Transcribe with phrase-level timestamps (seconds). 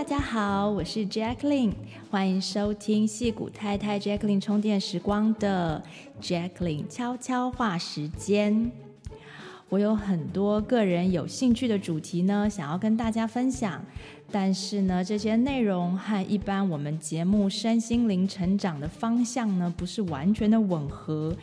[0.00, 1.74] 大家好，我是 Jacqueline，
[2.10, 5.82] 欢迎收听戏骨太太 Jacqueline 充电时光的
[6.22, 8.72] Jacqueline 悄悄话时间。
[9.68, 13.84] 我有很多个人有兴趣的主题呢，想要跟大家分享，
[14.32, 21.36] 但是呢，这些内容和一般我们节目身心灵成长的方向呢，不是完全的吻合。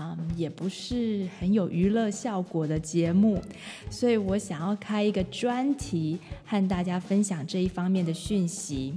[0.00, 3.42] 嗯，也不是很有娱乐效果的节目，
[3.90, 8.96] 所以我想要开一个专题，和大家分享这一方面的讯息。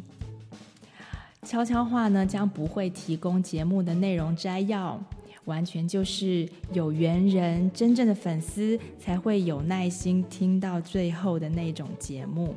[1.44, 5.04] 悄悄话呢，将不会提供节目的内容摘要，
[5.46, 12.54] 完全就是有缘人、真正的粉丝才会有耐心听到最后的那种节目。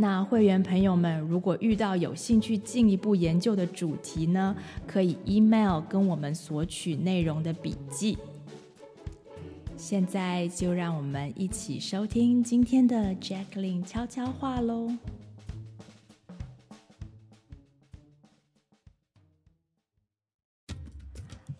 [0.00, 8.16] 那会员朋友们，如果遇到有兴趣进一步研究的主题呢，可以 email 跟我们索取内容的笔记。
[9.76, 14.90] 现在就让我们一起收听今天的 Jacqueline 悄悄话喽。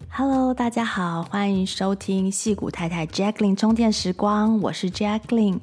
[0.09, 5.61] Hello，大家好，欢迎收听矽谷太太 Jacqueline 充电时光，我是 Jacqueline。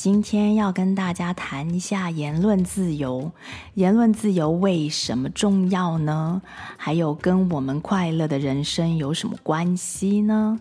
[0.00, 3.30] 今天要跟大家谈一下言论自由。
[3.74, 6.40] 言论自由为什么重要呢？
[6.78, 10.58] 还有跟我们快乐的人生有什么关系呢？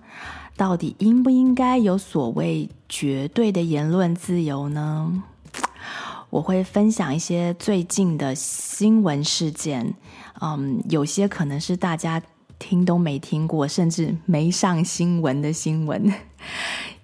[0.57, 5.23] 到底应不应该有所谓绝对的言论自由呢？
[6.29, 9.93] 我会分享一些最近的新闻事件，
[10.41, 12.21] 嗯，有些可能是大家
[12.59, 16.13] 听都没听过，甚至没上新闻的新闻。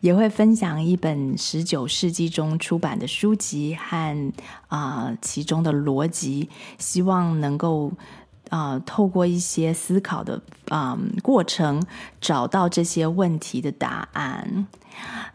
[0.05, 4.31] 也会分享一本十九世纪中出版的书籍和
[4.67, 6.47] 啊、其中的逻辑，
[6.77, 7.91] 希望能够
[8.49, 10.39] 啊、透过一些思考的
[10.69, 11.81] 啊、过程，
[12.21, 14.67] 找到这些问题的答案。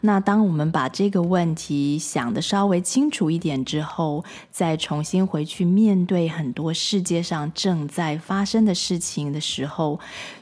[0.01, 9.99] 那当我们把这个问题想得稍微清楚一点之后，再重新回去面对很多世界上正在发生的事情的时候，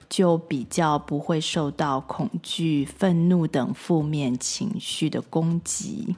[0.10, 6.16] 就比较不会受到恐惧、愤怒等负面情绪的攻击。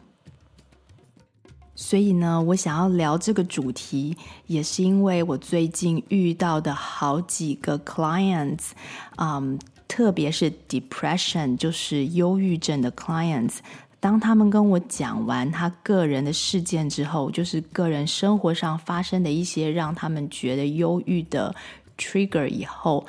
[1.73, 4.15] 所以呢，我想要聊这个主题，
[4.45, 8.69] 也是因为我最近遇到的好几个 clients，
[9.17, 9.57] 嗯，
[9.91, 13.57] 特别是 depression，就是忧郁症的 clients，
[13.99, 21.53] 当他们跟我讲完他个人的事件之后，就是个人生活上发生的一些让他们觉得忧郁的
[21.97, 23.05] trigger 以后。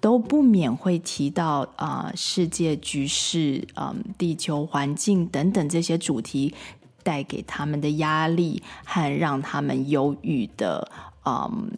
[0.00, 6.52] 都不免会提到啊、世界局势、嗯、地球环境等等这些主题
[7.04, 10.90] 带给他们的压力和让他们忧郁的
[11.24, 11.70] 嗯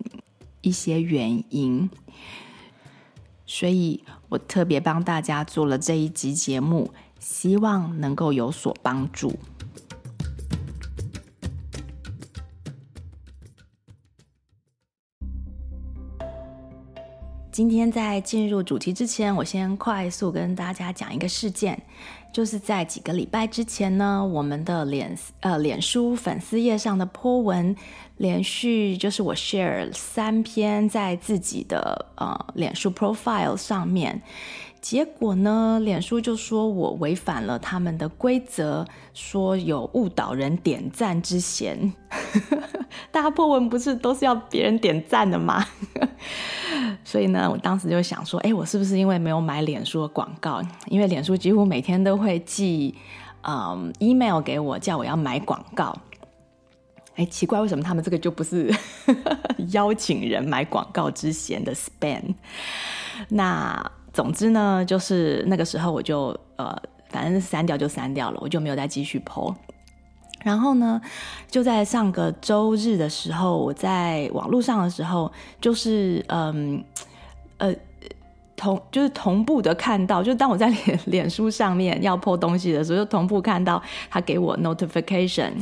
[0.62, 1.91] 一些原因，
[3.44, 4.03] 所以
[4.34, 9.33] 我特别帮大家做了这一集节目，希望能够有所帮助。
[17.53, 21.81] 今天在进入主题之前，我先快速跟大家讲一个事件，
[22.34, 27.77] 就是在几个礼拜之前呢，我们的脸呃脸书粉丝页上的 po 文，
[28.17, 34.21] 连续就是我 share 三篇在自己的呃脸书 profile 上面。
[34.84, 41.95] 结果呢，脸书就说我违反了他们的规则，说有误导人点赞之嫌。
[43.11, 45.67] 大家破文不是都是要别人点赞的吗？
[47.03, 50.61] 所以呢，我当时就想说，哎，我是不是因为没有买脸书的广告？
[50.89, 52.94] 因为脸书几乎每天都会寄
[53.41, 55.97] 嗯 email 给我，叫我要买广告。
[57.15, 58.71] 哎，奇怪，为什么他们这个就不是
[59.73, 62.34] 邀请人买广告之嫌的 span？
[63.31, 63.91] 那。
[64.14, 66.75] 总之呢，就是那个时候我就呃，
[67.10, 69.54] 反正删掉就删掉了，我就没有再继续 po。
[70.44, 71.00] 然后呢，
[71.50, 75.30] 就在上个周日的时候，我在网络上的时候，
[75.60, 76.84] 就是嗯
[77.58, 77.75] 呃
[78.54, 85.52] 同就是同步的看到，就当我在脸脸书上面要 po 东西的时候，就同步看到他给我 notification，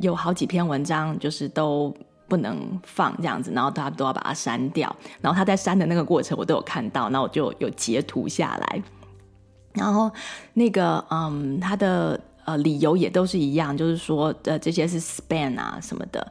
[0.00, 1.92] 有好几篇文章就是都。
[2.32, 4.96] 不能放这样子，然后他都要把它删掉。
[5.20, 8.82] 然后他在删的那个过程，我都有看到，那我就有截图下来。
[9.74, 10.10] 然后
[10.54, 16.26] 那个嗯，他的呃理由也都是一样，就是说呃这些是 span 啊什么的。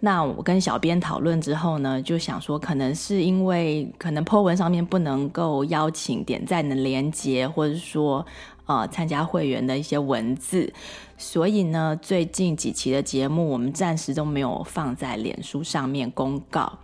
[0.00, 8.26] 那我跟小编讨论之后呢，就想说可能是因为可能 po 文上面不能够邀请点赞的连接，或者说。
[8.66, 10.72] 呃，参加会员的一些文字，
[11.18, 16.78] 所以呢，最近几期的节目我们暂时都没有放在脸书上面公告。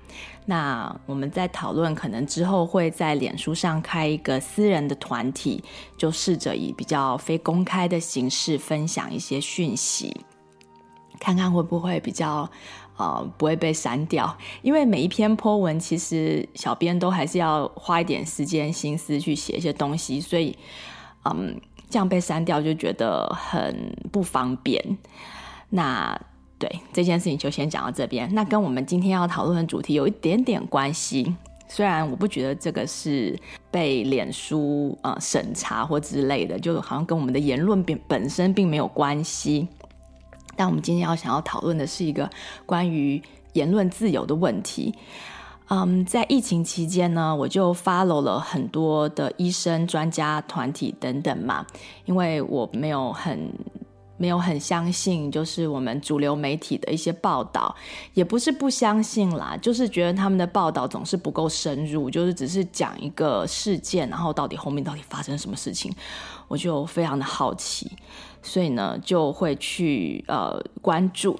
[0.46, 5.62] 那我们在讨论，可能之后会在脸书上开一个私人的团体，
[5.96, 10.16] 就试着以比较非公开的形式分享一些讯息。
[11.18, 12.48] 看看会不会比较
[12.96, 14.36] 呃不会被删掉。
[14.62, 20.56] 因为每一篇 po 文，其实小编都还是要花一点时间心思去写一些东西，所以
[21.34, 24.82] 嗯，这样被删掉就觉得很不方便。
[25.70, 26.18] 那
[26.58, 28.32] 对这件事情就先讲到这边。
[28.34, 31.34] 那跟我们今天要讨论的主题有一点点关系。
[31.68, 33.36] 虽然我不觉得这个是
[33.72, 39.66] 被脸书呃审查或之类的，就好像跟我们的言论本本身并没有关系，
[40.54, 42.30] 但我们今天要想要讨论的是一个
[42.64, 43.20] 关于
[43.54, 44.94] 言论自由的问题。
[45.68, 51.66] 嗯，在疫情期间呢，我就 follow 了很多的医生、专家团体等等嘛，
[52.04, 53.52] 因为我没有很。
[54.18, 57.76] 没有很相信，就是我们主流媒体的一些报道，
[58.14, 65.94] 也不是不相信啦，就是觉得他们的报道总是不够深入，就是只是讲一个事件，然后到底后面到底发生什么事情，
[66.48, 67.92] 我就非常的好奇，
[68.42, 71.38] 所以呢就会去呃关注。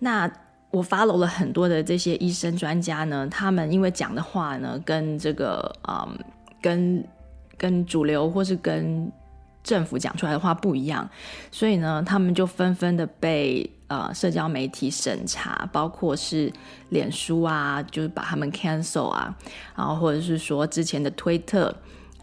[0.00, 0.28] 那
[0.72, 6.18] 我 follow 了很多的这些医生专家呢，他们因为讲的话呢，跟这个嗯，
[6.60, 7.04] 跟
[7.58, 9.12] 跟主流或是跟
[9.62, 11.08] 政府讲出来的话不一样，
[11.50, 16.50] 所以呢，他们就纷纷的被呃社交媒体审查，包括是
[16.88, 19.36] 脸书啊，就是把他们 cancel 啊，
[19.76, 21.72] 然后或者是说之前的推特，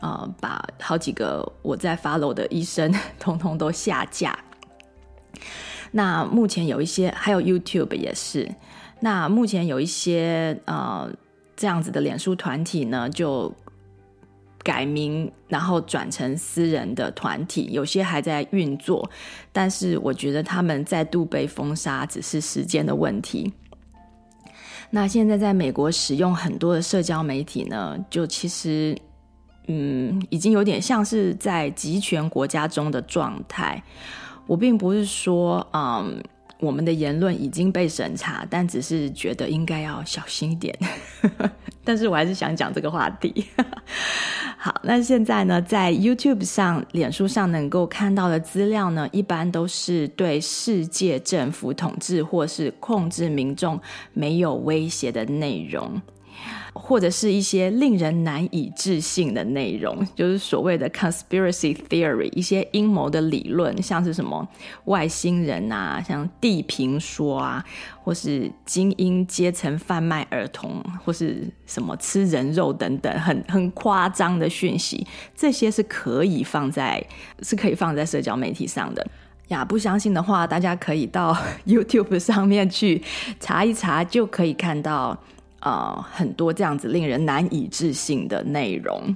[0.02, 4.38] 呃，把好几个我在 follow 的医生 通通都下架。
[5.92, 8.50] 那目前有一些，还有 YouTube 也是。
[9.00, 11.10] 那目前有一些呃
[11.56, 13.54] 这样子的脸书团体呢，就。
[14.62, 19.10] 改名，然后转成私人的团体，有些还在运作，
[19.54, 23.52] 但是我觉得他们再度被封杀只是时间的问题。
[24.92, 28.96] 那现在在美国使用很多的社交媒体呢，就其实，
[29.68, 33.82] 嗯，已经有点像是在集权国家中的状态。
[34.50, 36.20] 我并不是说，嗯，
[36.60, 40.76] 我们的言论已经被审查，但只是觉得应该要小心一点。
[41.86, 43.46] 但是我还是想讲这个话题。
[44.58, 53.80] 好，那现在呢，在 YouTube 上、脸书上能够看到的资料呢，一般都是对世界政府统治或是控制民众
[54.14, 56.02] 没有威胁的内容。
[56.74, 64.48] 或者是一些令人难以置信的内容，就是所谓的 conspiracy theory，一些阴谋的理论，像是什么
[64.86, 67.64] 外星人啊，像地平说啊，
[68.04, 75.06] 或是精英阶层贩卖儿童，或是什么吃人肉等等，很很夸张的讯息，
[75.36, 77.04] 这些是可以放在
[77.42, 79.06] 是可以放在社交媒体上的
[79.48, 79.66] 呀。
[79.66, 81.36] 不相信的话，大家可以到
[81.66, 83.02] YouTube 上面去
[83.40, 85.18] 查一查，就可以看到。
[85.62, 89.16] 呃，很多这样子令人难以置信的内容，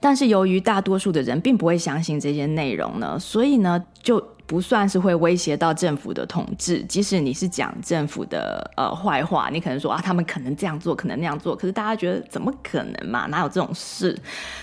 [0.00, 6.82] 但是由于大多数的人并不会相信这些内容呢，所以呢就不算是会威胁到政府的统治。
[6.84, 13.26] 即使你是讲政府的呃坏话，你可能说啊，他们可能这样做，可能那样做，可是大家觉得怎么可能嘛？
[13.26, 14.16] 哪有这种事？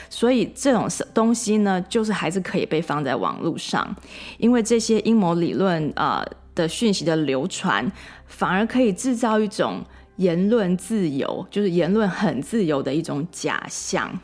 [0.09, 3.95] 所以这种东西呢，就是还是可以被放在网络上，
[4.37, 7.89] 因为这些阴谋理论啊、的讯息的流传，
[8.27, 9.81] 反而可以制造一种。
[10.18, 14.19] 言论自由就是言论很自由的一种假象，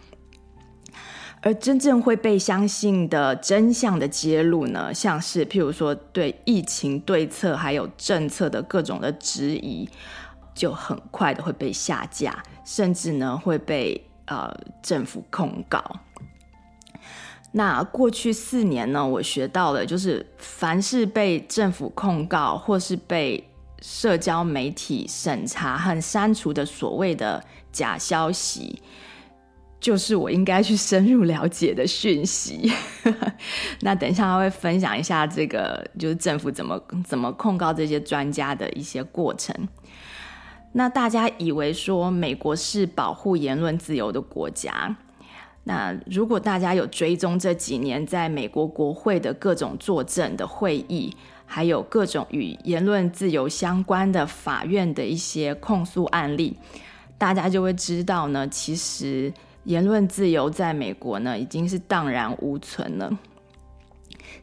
[1.42, 9.90] 而真正会被相信的真相的揭露呢，像是譬如说对疫情对策还有政策的各种的质疑，
[10.54, 14.54] 就很快的会被下架，甚至呢会被呃
[14.84, 15.84] 政府控告。
[17.52, 23.44] 那过去四年呢，我学到了就是，凡是被政府控告或是被
[23.82, 28.82] 社交媒体审查和删除的所谓的假消息，
[29.80, 32.72] 就是我应该去深入了解的讯息。
[33.82, 39.56] 那等一下他会分享一下这个，就是政府怎么怎么控告这些专家的一些过程。
[40.74, 44.96] 那大家以为说美国是保护言论自由的国家，
[45.64, 51.16] 那如果大家有追踪这几年在美国国会的各种作证的会议。
[51.52, 56.56] 还有各种与言论自由相关的法院的一些控诉案例，
[57.18, 63.18] 大家就会知道呢，其实言论自由在美国呢已经是荡然无存了。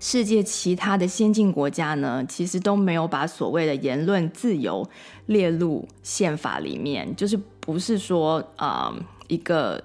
[0.01, 4.87] 世界其他的先进国家呢，其实都没有把所谓的言论自由
[5.27, 8.93] 列入宪法里面，就是不是说啊、
[9.29, 9.83] 一个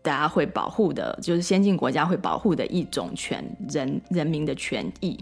[0.00, 5.18] 大家会保护的，就是先进国家会保护的一种权人人民的权益。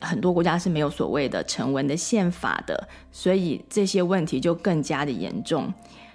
[0.00, 5.72] 很多国家是没有所谓的成文的宪法的，所以这些问题就更加的严重。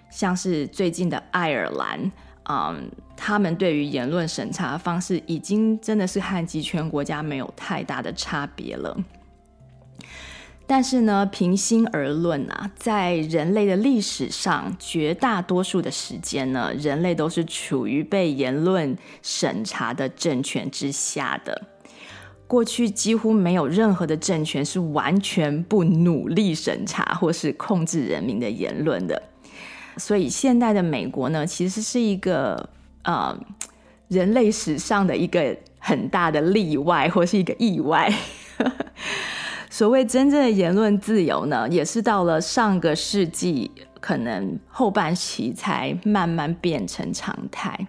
[0.09, 2.11] 像是最近的爱尔兰，
[2.49, 8.95] 嗯，他们对于言论审查方式已经真的是和极权国家没有太大的差别了。
[10.65, 21.61] 但是呢，平心而论啊，在人类的历史上，绝大多数的时间呢，人类都是处于被言论审查的政权之下的。
[22.53, 29.19] 过去几乎没有任何的政权是完全不努力审查或是控制人民的言论的。
[29.97, 32.69] 所以，现代的美国呢，其实是一个
[33.05, 33.35] 呃，
[34.07, 38.13] 人类史上的一个很大的例外，或是一个意外。
[39.71, 47.87] 所谓真正的言论自由呢，也是到了上个世纪可能后半期才慢慢变成常态。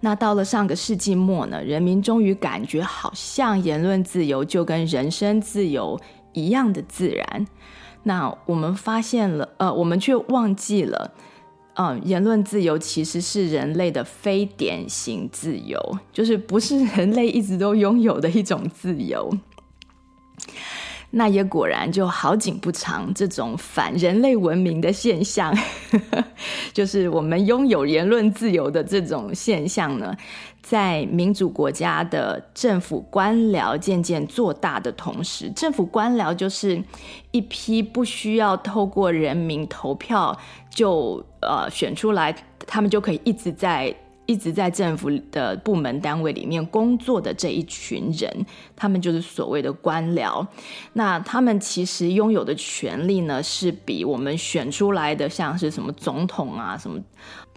[0.00, 6.00] 那到了上个世纪末呢，人民终于感觉好像言论自由就跟人身自由
[6.32, 7.46] 一样的自然。
[8.02, 11.12] 那我们发现了，呃，我们却忘记了，
[11.74, 19.30] 嗯、呃，言论自由其实是人类的非典型自由，就是不是人类一直都拥有的一种自由。
[21.18, 25.50] 那也果然就好景不长，这种反人类文明的现象，
[26.74, 30.14] 就是我们拥有言论自由的这种现象呢，
[30.60, 36.84] 在民主国家的政府官僚渐渐做大的同时，政府官僚就是
[37.30, 43.94] 一批不需要透过人民投票就呃选出来，他们就可以一直在。
[44.26, 50.46] 一直在政府的部门单位里面工作的这一群人，他们就是所谓的官僚。
[50.92, 57.00] 那他们其实拥有的权力呢，是比我们选出来的像是什么总统啊、什么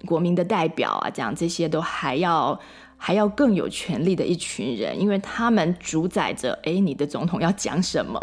[0.06, 2.60] 国民的代表啊，这样这些都还要
[2.96, 8.20] 还要更有权力的一群人，因为他们主宰着，哎，你的总统要讲什么，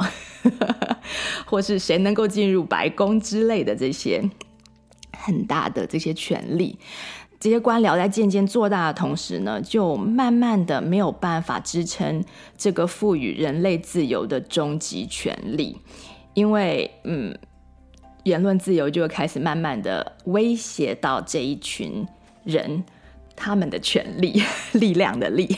[1.45, 4.23] 或是谁能够进入白宫之类的这些
[5.17, 6.79] 很大的这些权力。
[7.47, 12.25] 这些官僚在渐渐做大的同时呢，就慢慢的没有办法支撑
[12.59, 15.81] 这个赋予人类自由的终极权利，
[16.35, 17.39] 因为嗯，
[18.25, 22.05] 言论自由就会开始慢慢的威胁到这一群
[22.43, 22.83] 人
[23.37, 24.43] 他们的权利、
[24.75, 25.57] 力量的力。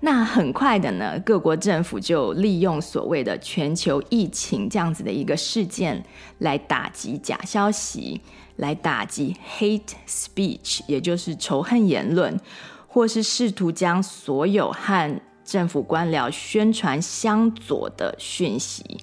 [0.00, 6.04] 那很快的呢，各国政府就利用所谓的全球疫情这样子的一个事件
[6.38, 8.20] 来打击假消息。
[8.56, 12.38] 来打击 hate speech，也就是仇恨言论，
[12.86, 18.98] 或是试图将所有和政府官僚宣传相左的讯息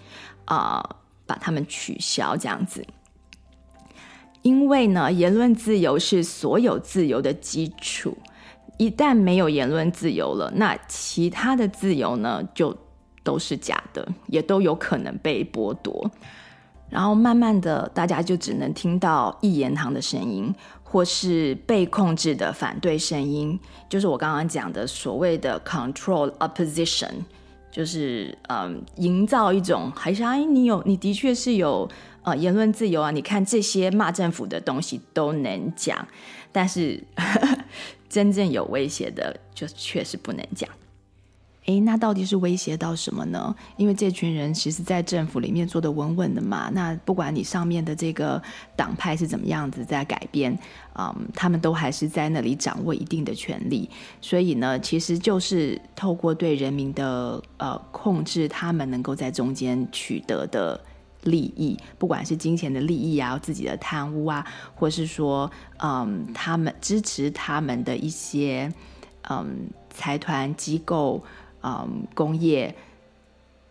[0.46, 2.86] 啊、把它们取消，这样子。
[4.44, 8.16] 因为呢，言论自由是所有自由的基础，
[8.78, 12.76] 一旦没有言论自由了，那其他的自由呢，就
[13.24, 16.10] 都是假的，也都有可能被剥夺。
[16.90, 20.54] 然后慢慢的，大家就只能听到一言堂的声音，
[20.84, 27.12] 或是被控制的反对声音，就是我刚刚讲的所谓的 control opposition，
[27.70, 31.90] 就是嗯，营造一种还是哎，你有你的确是有
[32.24, 36.08] 呃言论自由啊，你看这些骂政府的东西都能讲，
[36.52, 37.58] 但是呵 呵
[38.10, 40.70] 真正有威胁的就确实不能讲。
[41.66, 43.54] 诶，那到底是威胁到什么呢？
[43.76, 46.70] 因为这群人其实，在政府里面做的稳稳的嘛。
[46.74, 48.42] 那不管你上面的这个
[48.78, 50.58] 党派是怎么样子在改变，
[50.98, 53.90] 嗯，他们都还是在那里掌握一定的权力。
[54.22, 60.80] 所以呢，其实就是透过对人民的呃控制，他们能够在中间取得的
[61.24, 64.46] 利益，不管是金钱的利益啊，自己的贪污啊，
[64.76, 68.72] 或是说，嗯，他们支持他们的一些
[69.30, 71.24] 嗯财团机构。
[71.64, 72.74] 嗯，工业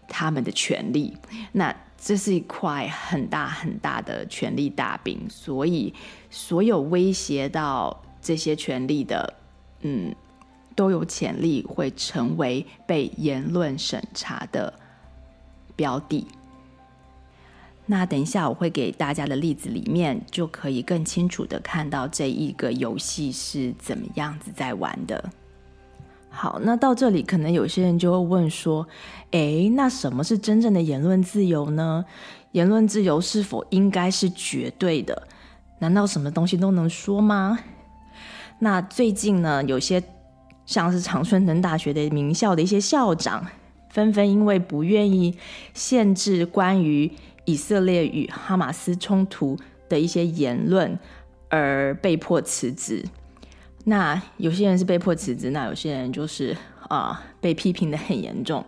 [0.09, 1.17] 他们的权利，
[1.53, 5.95] 那这是一块很大很大的权力大饼，所以
[6.29, 9.35] 所有威胁到这些权力的，
[9.81, 10.15] 嗯，
[10.75, 14.75] 都有潜力会成为被言论审查的
[15.75, 16.27] 标的。
[17.87, 25.31] 那等一下我会给大家的例子里面，就可以更清楚的看到这一个游戏是怎么样子在玩的。
[26.29, 28.87] 好，那到这里可能有些人就会问说
[29.31, 32.05] ：“诶，那什么是真正的言论自由呢？
[32.53, 35.27] 言论自由是否应该是绝对的？
[35.79, 37.59] 难道什么东西都能说吗？”
[38.59, 40.03] 那最近呢，有些
[40.67, 43.47] 像是长春藤大学的名校的一些校长，
[43.89, 45.39] 纷纷因为不愿意
[45.73, 47.11] 限制关于
[47.47, 50.99] 以色列与哈马斯冲突的一些言论
[51.49, 53.03] 而被迫辞职。
[53.85, 56.55] 那有些人是被迫辞职，那有些人就是
[56.89, 58.65] 啊、被批评得很严重，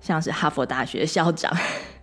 [0.00, 1.52] 像是哈佛大学校长，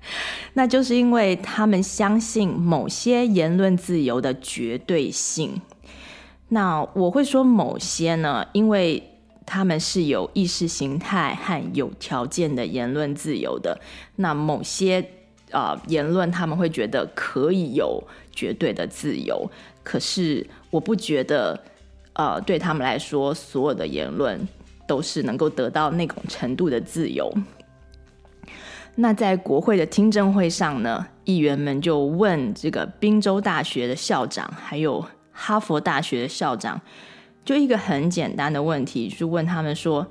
[0.56, 5.62] 那就是因为他们相信某些言论自由的绝对性。
[6.50, 9.02] 那我会说某些呢，因为
[9.46, 13.80] 他们是有意识形态和有条件的言论自由的。
[14.18, 15.06] 那某些、
[15.54, 19.50] 呃、言论，他们会觉得可以有绝对的自由。
[19.84, 21.58] 可是我不觉得，
[22.14, 24.46] 呃，对他们来说，所有的言论
[24.86, 27.32] 都是能够得到那种程度的自由。
[28.96, 36.80] 那在国会的听证会上呢，议员们就问这个宾州大学的校长，还有哈佛大学的校长。
[37.44, 40.08] 就一个很简单的问题，就问他们说：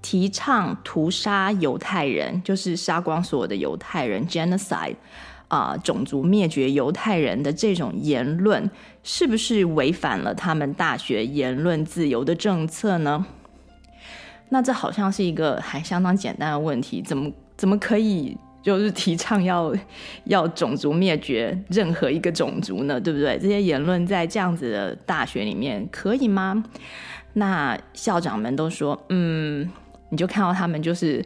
[0.00, 4.96] 提倡屠杀犹太人，就是杀光所有的犹太人 （genocide）
[5.48, 8.70] 啊、种族灭绝犹太人的这种言论，
[9.02, 13.26] 是不是违反了他们大学言论自由的政策呢？
[14.50, 18.36] 那这好像是一个还相当简单的问题，怎么怎么可以？
[18.60, 19.74] 就是提倡要
[20.24, 23.38] 要种族灭绝任何一个种族呢，对不对？
[23.38, 26.62] 这些言论在这样子的大学里面可以吗？
[27.34, 29.70] 那校长们都说，嗯，
[30.10, 31.24] 你就看到他们就是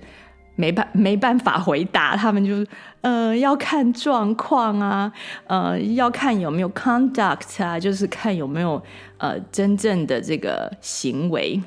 [0.57, 2.67] 没办没办法回答，他们就是
[3.01, 5.13] 呃要看状况啊，
[5.47, 8.83] 呃要看有没有 conduct 啊，就是看有没有
[9.19, 11.61] 呃真正的这个行为。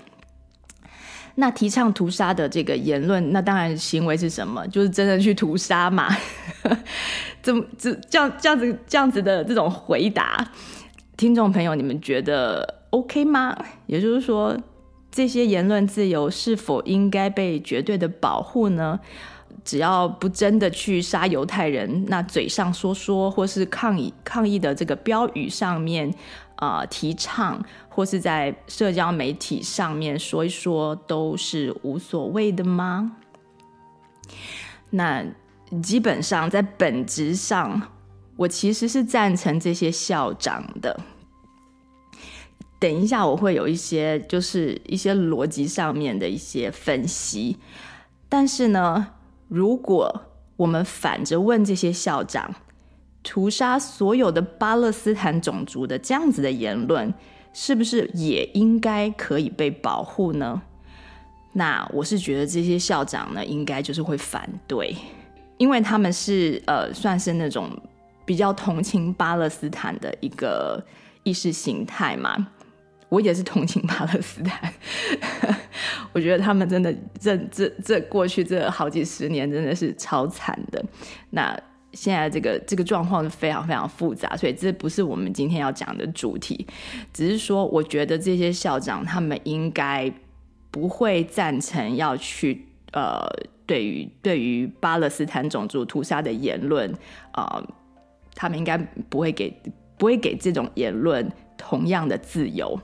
[1.37, 4.65] 那提倡屠杀的这个言论，那当然行为是什么？
[4.67, 6.07] 就是真的去屠杀嘛？
[7.43, 10.49] 怎么这这样这样子这样子的这种回答，
[11.17, 13.53] 听众朋友，你们觉得 OK 吗？
[13.85, 14.57] 也就是说，
[15.15, 18.99] 这些言论自由是否应该被绝对的保护呢？
[19.63, 26.13] 只要不真的去杀犹太人，那嘴上说说，或是抗议抗议的这个标语上面
[26.57, 27.63] 啊、提倡。
[27.87, 33.15] 或是在社交媒体上面说一说都是无所谓的吗？
[34.89, 35.23] 那
[35.81, 37.81] 基本上在本质上，
[38.35, 40.99] 我其实是赞成这些校长的。
[42.79, 47.57] 等一下我会有一些就是一些逻辑上面的一些分析，
[48.27, 49.07] 但是呢，
[49.47, 50.23] 如果
[50.57, 52.53] 我们反着问这些校长，
[53.23, 57.13] 屠杀所有的巴勒斯坦种族的这样子的言论，
[57.53, 60.61] 是不是也应该可以被保护呢？
[61.53, 64.95] 那我是觉得这些校长呢，应该就是会反对，
[65.57, 67.69] 因为他们是呃，算是那种
[68.25, 70.83] 比较同情巴勒斯坦的一个
[71.23, 72.47] 意识形态嘛。
[73.15, 74.73] 我也是同情巴勒斯坦，
[76.11, 80.83] 我觉得他们真的这这这过去这好几十年真的是超惨的。
[81.29, 81.57] 那。
[81.97, 86.67] 现在这个这个状况是非常非常复杂，所以这不是我们今天要讲的主题。
[87.13, 90.11] 只是说，我觉得这些校长他们应该
[90.69, 93.25] 不会赞成要去呃，
[93.65, 96.91] 对于对于巴勒斯坦种族屠杀的言论
[97.31, 97.67] 啊、呃，
[98.35, 98.77] 他们应该
[99.09, 99.57] 不会给
[99.97, 102.77] 不会给这种言论同样的自由。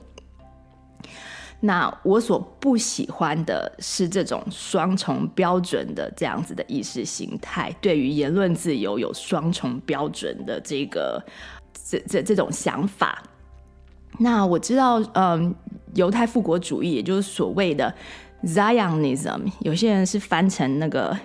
[1.64, 11.24] 那我所不喜欢的是这种双重标准的这样子的意识形态，对于言论自由有双重标准的这个
[11.88, 13.22] 这这这种想法。
[14.18, 15.54] 那我知道，嗯，
[15.94, 17.94] 犹太复国主义，也就是所谓的
[18.42, 21.16] Zionism，有些人是翻成那个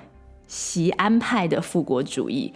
[0.48, 2.54] 锡安派的复国主义，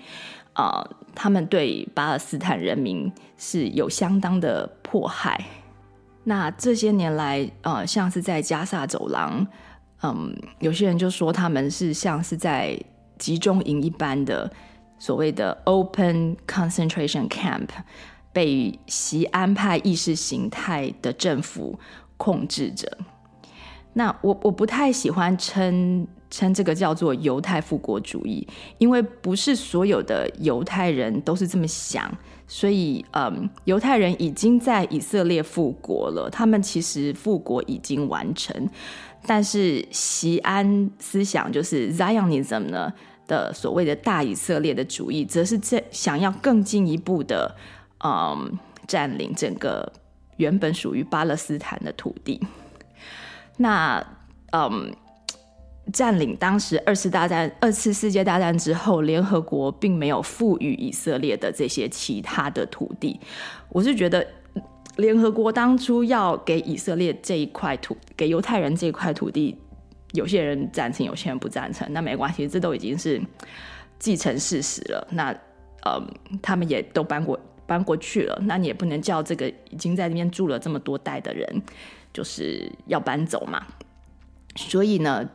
[0.53, 5.43] 啊、呃，他们对巴勒斯坦人民是有相当的迫害。
[6.23, 9.45] 那这些年来，呃，像是在加萨走廊，
[10.03, 12.79] 嗯，有些人就说他们是像是在
[13.17, 14.51] 集中营一般的
[14.99, 17.67] 所谓的 open concentration camp，
[18.31, 21.79] 被西安派意识形态的政府
[22.17, 22.97] 控制着。
[23.93, 32.09] 那我我不太喜欢称称这个叫做犹太复国主义，因为不是所有的犹太人都是这么想。
[32.53, 38.69] 所以，嗯，犹太人已经在以色列复国了，他们其实复国已经完成，
[39.25, 42.91] 但是锡安思想就是 Zionism 呢
[43.25, 47.55] 的所谓的大以色列的主义，则是这想要更进一步的，
[48.03, 49.89] 嗯，占领整个
[50.35, 52.45] 原本属于巴勒斯坦的土地。
[53.55, 54.05] 那，
[54.51, 54.93] 嗯。
[55.91, 63.19] 占领当时二次大战、二次世界大战之后，联合国并没有赋予以色列的这些其他的土地。
[63.69, 64.25] 我是觉得，
[64.97, 69.57] 联合国当初要给以色列这一块土，给犹太人这一块土地，
[70.13, 71.87] 有些人赞成，有些人不赞成。
[71.91, 73.21] 那没关系，这都已经是
[73.99, 75.07] 既成事实了。
[75.11, 75.29] 那
[75.83, 76.01] 呃，
[76.41, 78.39] 他们也都搬过搬过去了。
[78.43, 81.61] 那你也不能叫这个已经在那边住了这么多代的人，
[82.13, 83.65] 就是要搬走嘛。
[84.55, 85.27] 所以呢，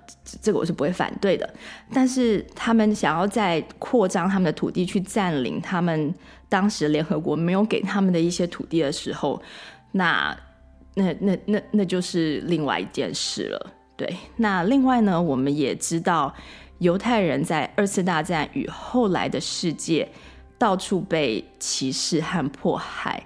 [0.43, 1.49] 这个我是不会反对的。
[1.93, 6.15] 但是他们想要再扩张他们的土地，去占领他们
[6.49, 9.41] 当时联合国没有给他们的一些土地的时候，
[9.93, 10.37] 那
[10.95, 13.73] 那那那那就是另外一件事了。
[13.97, 16.35] 对，那另外呢，我们也知道
[16.79, 20.07] 犹太人在二次大战与后来的世界
[20.59, 23.25] 到处被歧视和迫害。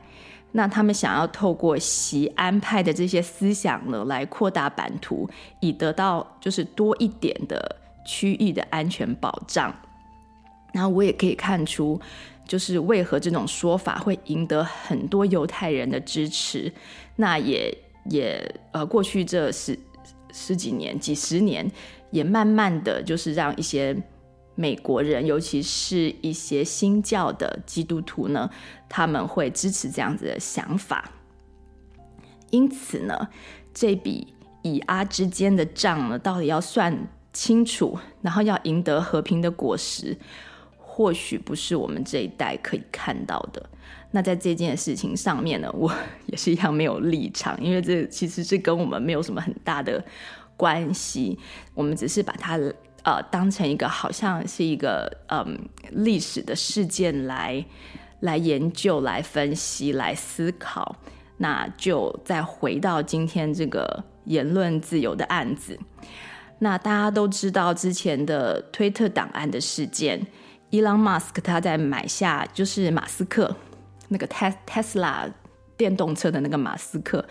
[0.53, 5.29] 那他们想要透过锡安派的这些思想呢，来扩大版图，
[5.61, 9.75] 以得到就是多一点的区域的安全保障。
[10.73, 12.01] 那我也可以看出，
[12.47, 16.73] 就是为何这种说法会赢得很多犹太人的支持。
[17.17, 19.79] 那也也呃，过去这十
[20.33, 21.71] 十几年、几十年，
[22.11, 23.97] 也慢慢的就是让一些。
[24.61, 28.51] 美国人，尤其是一些新教的基督徒呢，
[28.91, 31.13] 他们会支持这样子的想法。
[32.51, 33.29] 因此呢，
[33.73, 40.15] 这笔以阿之间的账呢，到底要算清楚，然后要赢得和平的果实，
[40.77, 43.71] 或许不是我们这一代可以看到的。
[44.11, 45.91] 那在这件事情上面呢， 我
[46.27, 50.05] 也是一样没有立场，因为这其实是跟我们没有什么很大的
[50.55, 51.39] 关系，
[51.73, 52.61] 我们只是把它。
[53.03, 55.59] 呃，当成一个好像是一个嗯
[55.91, 57.65] 历史的事件来
[58.21, 60.97] 来研究、来分析、来思考，
[61.39, 65.79] 那就再回到今天这个言论自由的案子。
[66.59, 70.27] 那大家都知道之前的推特档案的事件，
[70.69, 73.57] 伊朗马斯克他在买下就是马斯克
[74.09, 75.27] 那个特特斯拉
[75.79, 77.25] 电动车的那个马斯克，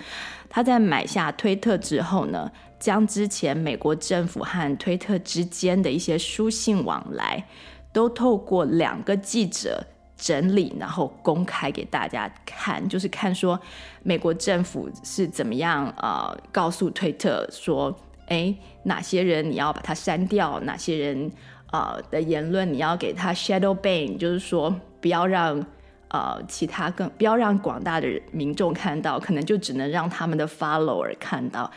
[0.50, 7.46] 他在买下推特之后呢，将之前美国政府和推特之间的一些书信往来，
[7.92, 13.60] 都透过两个记者整理，然后公开给大家看，就是看说
[14.02, 17.94] 美国政府是怎么样呃告诉推特说，
[18.28, 21.32] 哎，哪些人你要把他删掉，哪些人
[21.72, 25.66] 呃的言论你要给他 shadow ban，就是说不要让
[26.10, 31.70] 呃其他更不要让广大的民众看到，可能就只能让他们的 follower 看到。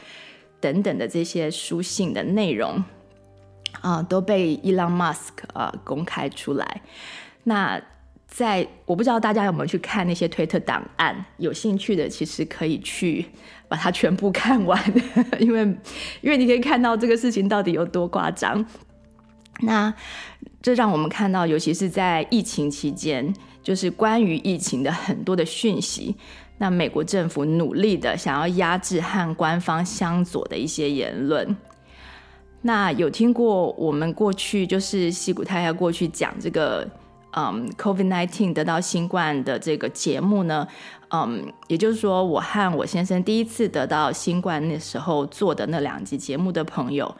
[0.63, 2.83] 等等的这些书信的内容
[3.81, 6.83] 啊、都被伊朗马斯克啊公开出来。
[7.45, 7.83] 那
[8.29, 13.27] 在我不知道大家有没有去看那些推特档案，有兴趣的其实可以去
[13.69, 14.81] 把它全部看完，
[15.41, 15.61] 因为
[16.21, 18.65] 因为你可以看到这个事情到底有多夸张。
[19.61, 19.93] 那
[20.63, 26.17] 这让我们看到，尤其是在疫情期间，就是关于疫情的很多的讯息。
[26.63, 31.57] 那美国政府努力的想要压制和官方相左的一些言论。
[32.61, 36.89] 那有听过我们过去就是西谷太太过去讲这个
[37.33, 40.65] 嗯，COVID-19 得到新冠的这个节目呢，
[41.11, 47.13] 嗯，也就是说我和我先生第一次得到新冠那时候做的那两集节目的朋友，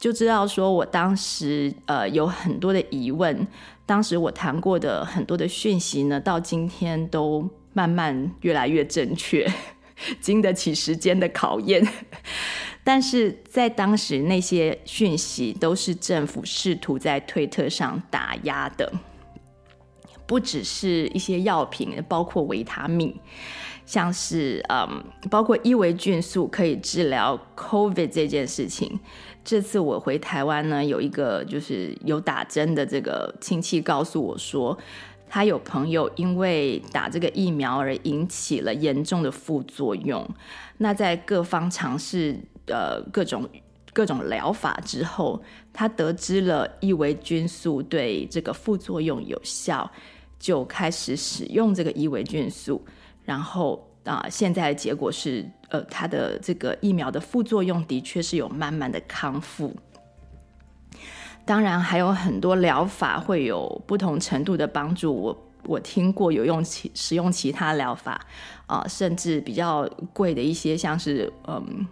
[0.00, 3.46] 就知道说我当时呃有很多的疑问，
[3.86, 7.48] 当时我谈过的很多的讯息呢，到今天都。
[7.72, 9.46] 慢慢越来越正确，
[10.20, 11.86] 经得起时间的考验。
[12.82, 18.90] 但是在当时，那些讯息都是政府试图在推特上打压的，
[20.26, 23.14] 不只是一些药品，包括维他命，
[23.84, 28.98] 像是嗯，包括伊维菌素可以治疗 COVID 这件事情。
[29.44, 34.76] 这次我回台湾呢，有一个就是有打针的这个亲戚告诉我说。
[35.32, 40.28] 他有朋友因为打这个疫苗而引起了严重的副作用，
[40.78, 43.48] 那在各方尝试呃各种
[43.92, 45.40] 各种疗法之后，
[45.72, 49.88] 他得知了异维菌素对这个副作用有效，
[50.38, 52.84] 就开始使用这个异维菌素，
[53.24, 59.72] 然后啊、现在的结果是呃他的这个疫苗的副作用的确是有慢慢的康复。
[61.50, 68.24] 当然还有很多疗法会有不同程度的帮助，我我听过有用其使用其他疗法
[68.68, 71.84] 啊、甚至比较贵的一些，像是嗯，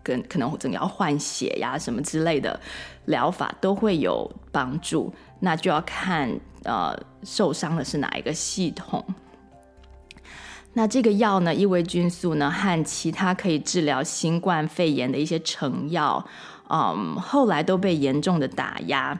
[0.00, 2.60] 跟可能整要换血呀什么之类的
[3.06, 6.30] 疗法都会有帮助，那就要看
[6.62, 9.04] 呃受伤的是哪一个系统。
[10.72, 16.24] 那这个药呢，伊维菌素呢，和其他可以治疗新冠肺炎的一些成药。
[16.72, 19.18] 嗯，后来都被严重的打压，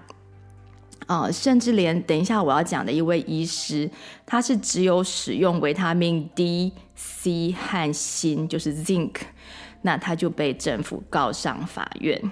[1.08, 3.90] 呃，甚至连等一下我要讲的一位医师，
[4.24, 9.16] 他是只有使用维他命 D、C 和锌，就是 zinc，
[9.82, 12.30] 那他就被政府告上法院。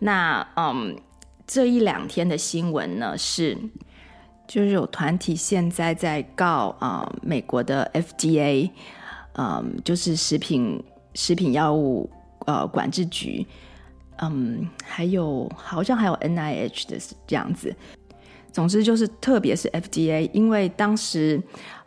[0.00, 0.98] 那嗯，
[1.46, 3.56] 这一两天的新闻呢，是
[4.46, 8.70] 就是有团体现在在告啊、呃，美国的 FDA，
[9.32, 12.10] 嗯，就是食品食品药物
[12.44, 13.46] 呃管制局。
[14.18, 16.96] 嗯，还有好像还有 NIH 的
[17.26, 17.74] 这样子，
[18.52, 21.40] 总之就是特别是 FDA，因为当时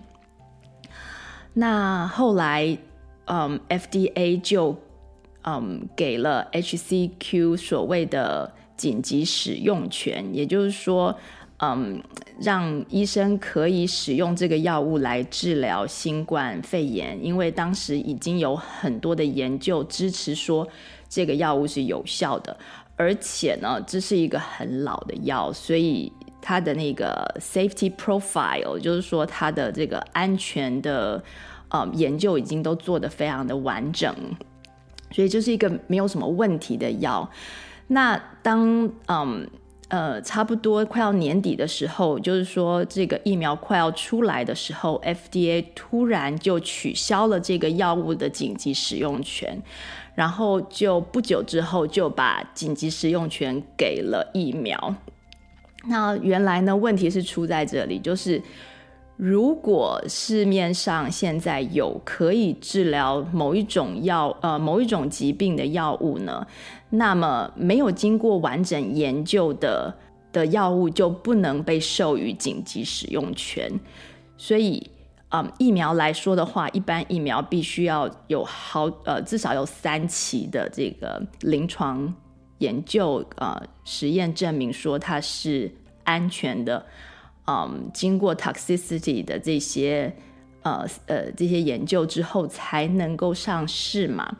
[1.54, 2.76] 那后来，
[3.26, 4.76] 嗯，FDA 就
[5.44, 11.16] 嗯，给了 HCQ 所谓的紧急使用权，也就是说，
[11.59, 12.02] 嗯，
[12.40, 20.66] 让医生可以使用这个药物来治疗新冠肺炎，因为当时已经有很多的研究支持说
[21.09, 22.57] 这个药物是有效的，
[22.96, 31.22] 而且呢，这是一个很老的药，所以它的那个 safety profile，就是说它的这个安全的，
[31.70, 34.14] 嗯，研究已经都做得非常的完整。
[35.12, 37.29] 所以就是一个没有什么问题的药。
[37.88, 39.46] 那当嗯
[39.88, 49.62] 呃差不多快要年底的时候，就是说这个疫苗快要出来的时候，FDA 突然就取消了这个药物的紧急使用权，
[50.14, 54.94] 然后就不久之后就把紧急使用权给了疫苗。
[55.85, 58.42] 那原来呢，问题是出在这里，就是。
[59.16, 66.44] 如果市面上现在有可以治疗某一种药，呃，某一种疾病的药物呢，
[66.90, 69.94] 那么没有经过完整研究的
[70.33, 73.70] 的药物就不能被授予紧急使用权。
[74.37, 74.90] 所以，
[75.29, 82.12] 嗯，疫苗来说的话，一般疫苗必须要有好，呃，至少有三期的这个临床
[82.59, 85.70] 研究，呃，实验证明说它是
[86.03, 86.85] 安全的。
[87.44, 90.14] 嗯，经过 toxicity 的这些
[90.62, 94.37] 呃呃这些研究之后，才能够上市嘛。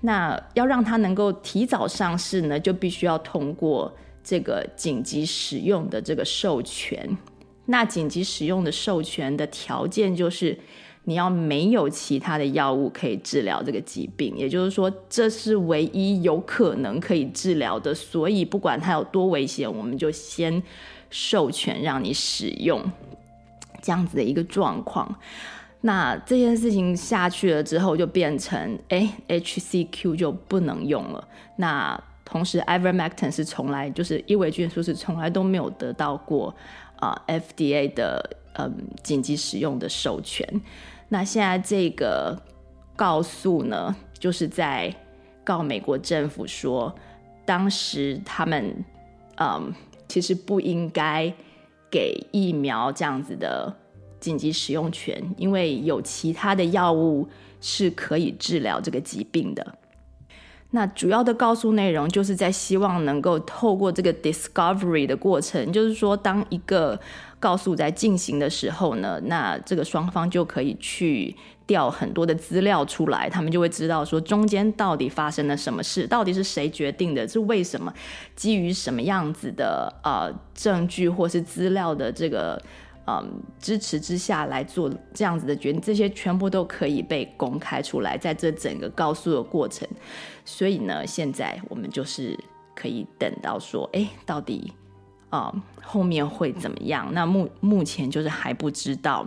[0.00, 7.16] 那要让它能够提早上市呢，就必须要通过这个紧急使用的这个授权。
[7.66, 10.58] 那紧急使用的授权的条件就是，
[11.04, 17.94] 你要没有其他的药物可以治疗这个疾病，也就是说，这是唯一有可能可以治疗的。
[17.94, 20.60] 所以不管它有多危险，我们就先。
[21.10, 22.80] 授权让你使用
[23.82, 25.12] 这样子的一个状况，
[25.80, 31.28] 那这件事情下去了之后，就变成哎，HCQ 就不能用了。
[31.56, 36.54] 那同时，Ivermectin 是从来就是伊维菌素是从来都没有得到过
[36.96, 40.46] 啊、FDA 的嗯紧急使用的授权。
[41.08, 42.40] 那现在这个
[42.94, 44.94] 告诉呢，就是在
[45.42, 46.94] 告美国政府说，
[47.44, 48.84] 当时他们
[49.38, 49.74] 嗯。
[50.10, 51.32] 其实不应该
[51.88, 53.72] 给疫苗这样子的
[54.18, 57.28] 紧急使用权，因为有其他的药物
[57.60, 59.78] 是可以治疗这个疾病的。
[60.72, 66.98] 那主要的告诉内容就是在希望能够透过这个 discovery 的过程，就是说，当一个
[67.40, 71.34] 告诉在进行的时候呢，那这个双方就可以去
[71.70, 77.92] 调很多的资料出来，他们就会知道说中间到底发生了什么事，到底是谁决定的，是为什么，
[78.34, 82.60] 基于什么样子的呃证据或是资料的这个。
[83.06, 89.88] 嗯，支持之下来做这样子的决定，这些全部都可以被公开出来，在这整个告诉的过程。
[90.44, 92.38] 所以呢，现在我们就是
[92.72, 94.72] 可以等到说，哎，到底
[95.30, 95.52] 啊、
[95.82, 97.08] 后面会怎么样？
[97.12, 99.26] 那目目前就是还不知道。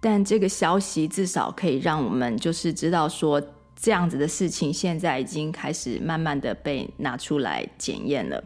[0.00, 3.42] 但这个消息至少可以让我们就是知道说，
[3.74, 8.42] 这样子的事情现在已经开始慢慢的被拿出来检验了。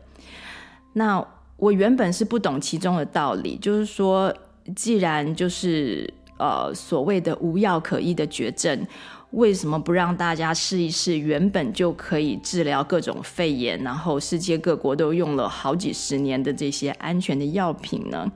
[0.93, 1.27] 那。
[1.59, 4.35] 我原本是不懂其中的道理，就是说，
[4.75, 8.85] 既然就是呃所谓的无药可医的绝症，
[9.31, 18.33] 为什么不让大家试一试原本就可以治疗各种肺炎，然后世界各国都用了好几十年的这些安全的药品呢？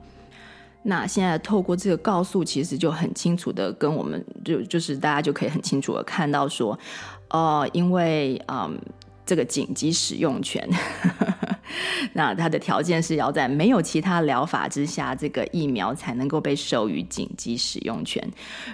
[0.87, 6.71] 那现在透过这个告诉，其实就很清楚的跟我们就就是大家就可以很清楚的看到说，
[7.29, 8.79] 哦、呃，因为嗯。
[9.27, 10.65] 这个紧急使用权，
[12.15, 18.25] 那它的条件是要在没有其他疗法之下，这个疫苗才能够被授予紧急使用权。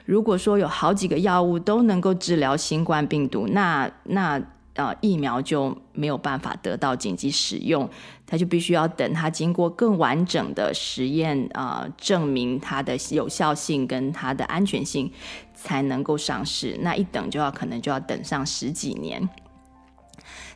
[0.06, 4.40] 如果说有好几个药物都能够治疗新冠病毒，那那
[4.76, 7.90] 呃疫苗就没有办法得到紧急使用，
[8.26, 15.12] 它就必须要等它经过更完整的实验啊、证明它的有效性跟它的安全性
[15.54, 16.78] 才能够上市。
[16.82, 19.30] 那一等就要可能就要等上十几年。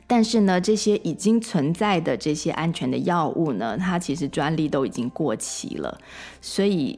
[0.09, 5.99] 但是呢，这些已经存在的这些安全的药物呢，它其实专利都已经过期了，
[6.39, 6.97] 所以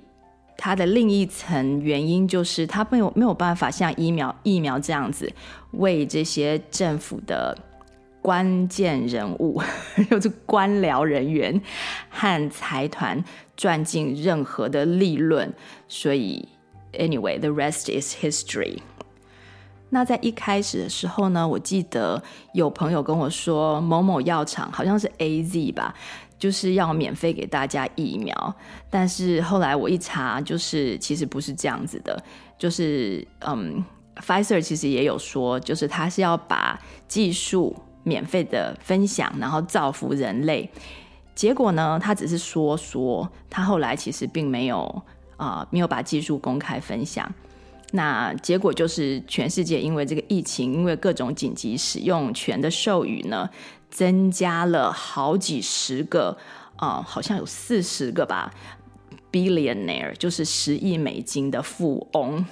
[0.61, 5.31] 它的另一层原因就是，它没有没有办法像疫苗疫苗这样子
[5.71, 7.57] 为这些政府的
[8.21, 9.61] 关键人物，
[10.11, 11.61] 就是官僚人员
[12.09, 13.23] 和财团
[13.55, 15.53] 赚进任何的利润。
[15.87, 16.45] 所以
[16.91, 18.79] ，anyway，the rest is history。
[19.91, 22.21] 那在一开始的时候呢，我记得
[22.53, 25.95] 有朋友跟我说，某某药厂好像是 AZ 吧。
[26.39, 28.56] 就是要免费给大家疫苗，
[28.89, 32.17] 但是后来我一查，就是其实不是这样子的，
[32.58, 33.84] 就是嗯
[34.15, 40.69] ，Pfizer 其实也有说，就是他是要把技术免费的分享，然后造福人类。
[41.36, 45.04] 结果呢，他只是说说，他后来其实并没有
[45.36, 47.30] 啊、没有把技术公开分享。
[47.91, 53.49] 那结果就是全世界因为这个疫情，因为各种紧急使用权的授予呢。
[53.89, 56.38] 增加了好几十个，
[56.78, 58.54] 啊、好像有四十个吧
[59.32, 62.45] ，billionaire 就是十亿美金的富翁。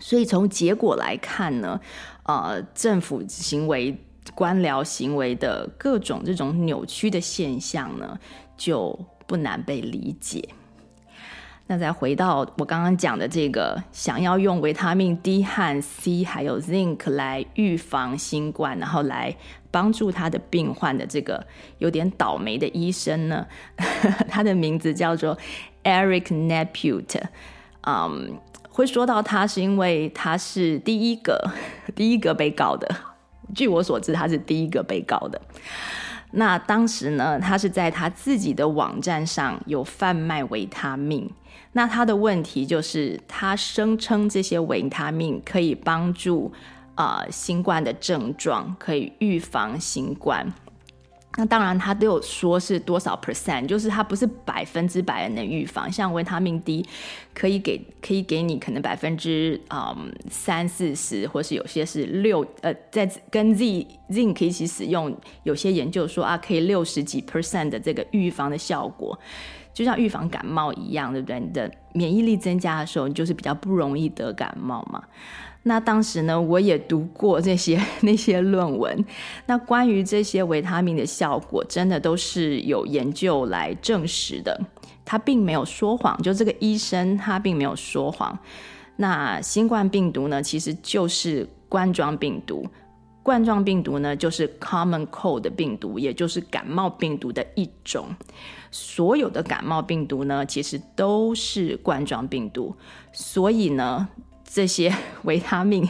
[0.00, 1.80] 所以从结果来看呢，
[2.22, 3.96] 呃，政府行为、
[4.34, 8.18] 官僚行为的各种这种扭曲的现象呢，
[8.56, 10.48] 就不难被理解。
[11.66, 19.36] 那再回到我刚刚讲的这个，想要用维他命 D 和 C 还有 Zinc 来预防新冠，然后来
[19.70, 21.46] 帮助他的病患的这个
[21.78, 23.46] 有点倒霉的医生呢，
[24.28, 25.36] 他的名字叫做
[25.84, 27.22] Eric Nepute。
[27.86, 31.50] 嗯，会说到他是因为他是第一个
[31.94, 32.88] 第一个被告的，
[33.54, 35.40] 据我所知他是第一个被告的。
[36.32, 41.30] 那当时呢，他是在他自己的网站上有贩卖维他命。
[41.72, 46.52] 那他的问题就是，他声称这些维他命可以帮助、
[46.98, 50.52] 呃、新冠的症状，可以预防新冠。
[51.36, 55.92] 那当然，他都有说是多少 percent，就是它不是百分之百的能预防。
[55.92, 56.84] 像维他命 D，
[57.32, 69.16] 可以给可以给你可能百分之嗯三四十，或是有些是六呃，在跟 Z Zinc 一起使用，有些研究说啊，可以六十几 percent 的这个预防的效果，
[69.72, 71.38] 就像预防感冒一样，对不对？
[71.38, 75.04] 你的免疫力增加的时候，你就是比较不容易得感冒嘛。
[75.64, 79.04] 那当时呢，我也读过这些那些论文。
[79.46, 84.58] 那关于这些维他命的效果，真的都是有研究来证实的。
[85.04, 88.38] 他并没有说谎，就这个医生他并没有说谎。
[88.96, 92.66] 那新冠病毒呢，其实就是冠状病毒。
[93.22, 98.06] 冠状病毒呢，就是 common cold 的病毒，也就是感冒病毒的一种。
[98.70, 102.74] 所有的感冒病毒呢，其实都是冠状病毒。
[103.12, 104.08] 所以呢。
[104.50, 104.92] 这些
[105.24, 105.86] 维他命，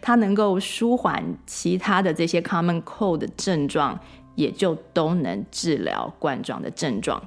[0.00, 3.98] 它能够舒缓其他的这些 common cold 的症状，
[4.34, 7.22] 也就都能治疗冠状的症状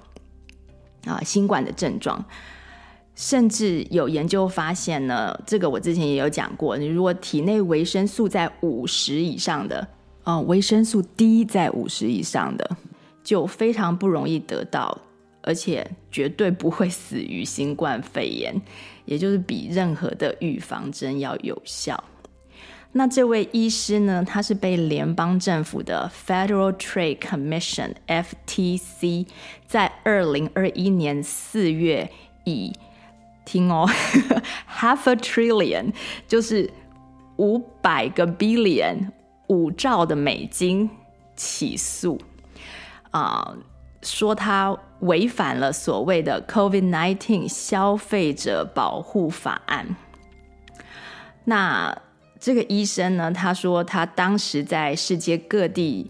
[1.05, 2.23] 啊，新冠的症状。
[3.15, 9.87] 甚至有研究发现呢，这个我之前也有讲过，你如果体内维生素在五十以上的，
[10.25, 12.77] 哦，维生素 D 在五十以上的，
[13.23, 14.97] 就非常不容易得到。
[15.47, 18.59] 而且绝对不会死于新冠肺炎，
[19.05, 22.03] 也就是比任何的预防针要有效。
[22.91, 29.27] 那这位医师呢，他是被联邦政府的 Federal Trade Commission（FTC）
[29.67, 32.09] 在二零二一年四月
[32.45, 32.71] 以
[33.43, 33.85] 听哦，
[34.71, 35.93] half a trillion，
[36.25, 36.71] 就是
[37.37, 39.11] 五百个 billion
[39.47, 40.89] 五兆的美金
[41.35, 42.17] 起诉
[43.11, 43.53] 啊。
[44.01, 49.95] 说他违反了所谓的 COVID-19 消费者保护法案。
[51.43, 51.95] 那
[52.39, 56.07] 这个医生呢，他说他当时在世界各地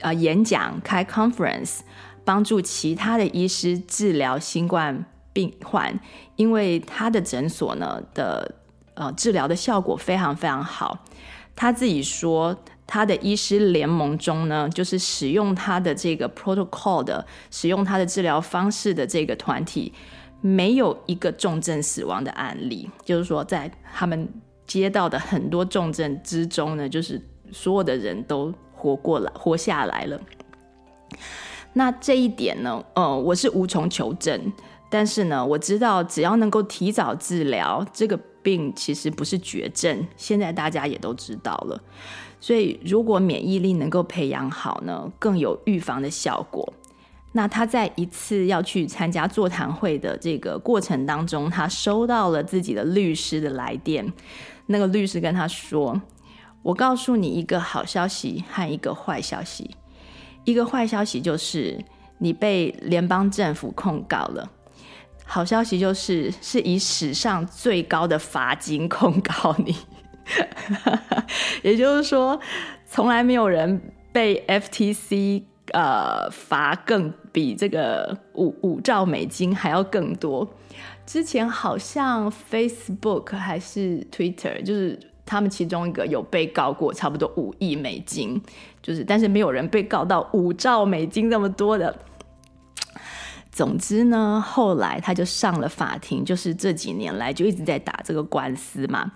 [0.00, 1.80] 啊、演讲、开 conference，
[2.24, 5.98] 帮助其他的医师治疗新冠病患，
[6.36, 8.54] 因为他的诊所呢的
[8.94, 11.04] 呃治疗的效果非常非常好。
[11.54, 12.56] 他自己说。
[12.90, 19.92] 他的医师联盟中呢，就是使用他的这个 protocol 的，使用他的治疗方式的这个团体，
[20.40, 22.88] 没有一个重症死亡的案例。
[23.04, 24.26] 就是说，在他们
[24.66, 27.20] 接到的很多重症之中呢，就是
[27.52, 30.18] 所有的人都活过来，活下来了。
[31.74, 34.50] 那这一点呢，呃，我是无从求证，
[34.88, 40.06] 但是呢，我知道只要能够提早治疗这个病，其实不是绝症。
[40.16, 41.78] 现在大家也都知道了。
[42.40, 46.72] 所以，如果免疫力能够培养好呢，更有预防的效果。
[47.32, 54.12] 那他在一次要去参加座谈会的这个过程当中，他收到了自己的律师的来电。
[54.66, 56.00] 那个律师跟他说
[56.62, 59.70] ：“我告诉你一个好消息和一个坏消息。
[60.44, 61.78] 一个坏消息就是
[62.18, 64.50] 你被联邦政府控告了。
[65.24, 69.76] 好消息就是是以史上最高的罚金控告你，
[71.62, 72.38] 也就是说，
[72.86, 73.80] 从来没有人
[74.12, 80.48] 被 FTC 呃罚更比这个五五兆美金还要更多。
[81.06, 88.40] 之前好像 Facebook 还是 Twitter，就是他们其中一个有被告过，差不多五亿美金，
[88.82, 91.94] 就是但是没有人被告到五兆美金那么多的。
[93.50, 99.10] 总之呢，后来他就上了法庭，就是这几年来就一直在打这个官司嘛。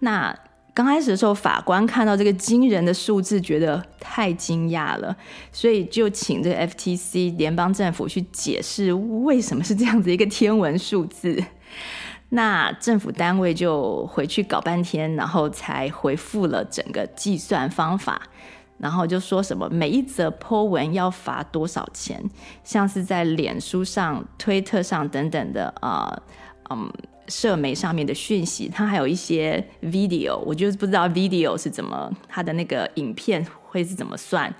[0.00, 0.36] 那
[0.74, 5.16] 刚开始的时候，法官看到这个惊人的数字，觉得太惊讶了，
[5.52, 11.40] 所以就请这个 FTC 联邦政府去解释为什么是这样子一个天文数字。
[12.30, 18.20] 那政府单位就回去搞半天，然后才回复了整个计算方法，
[18.78, 22.20] 然后就说什么每一则 po 文要罚多少钱，
[22.64, 26.20] 像是在脸书上、推特上等等的啊，
[26.70, 26.92] 嗯。
[27.28, 34.52] 社媒上面的讯息，它还有一些 video，我就是不知道 video 是怎么，它的那个影片会是怎么算。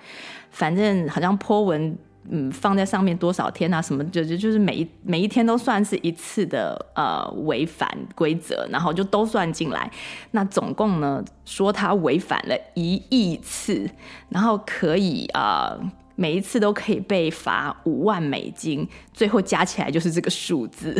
[0.50, 1.98] 反正好像 po 文，
[2.30, 9.90] 嗯，放在上面多少天啊，什么就就就是每一每一天都算是一次的呃违反规则，然后就都算进来。
[10.30, 13.90] 那总共呢，说他违反了一亿次，
[14.28, 20.96] 然后可以啊、呃，每一次都可以被罚五万美金，最后加起来就是这个数字。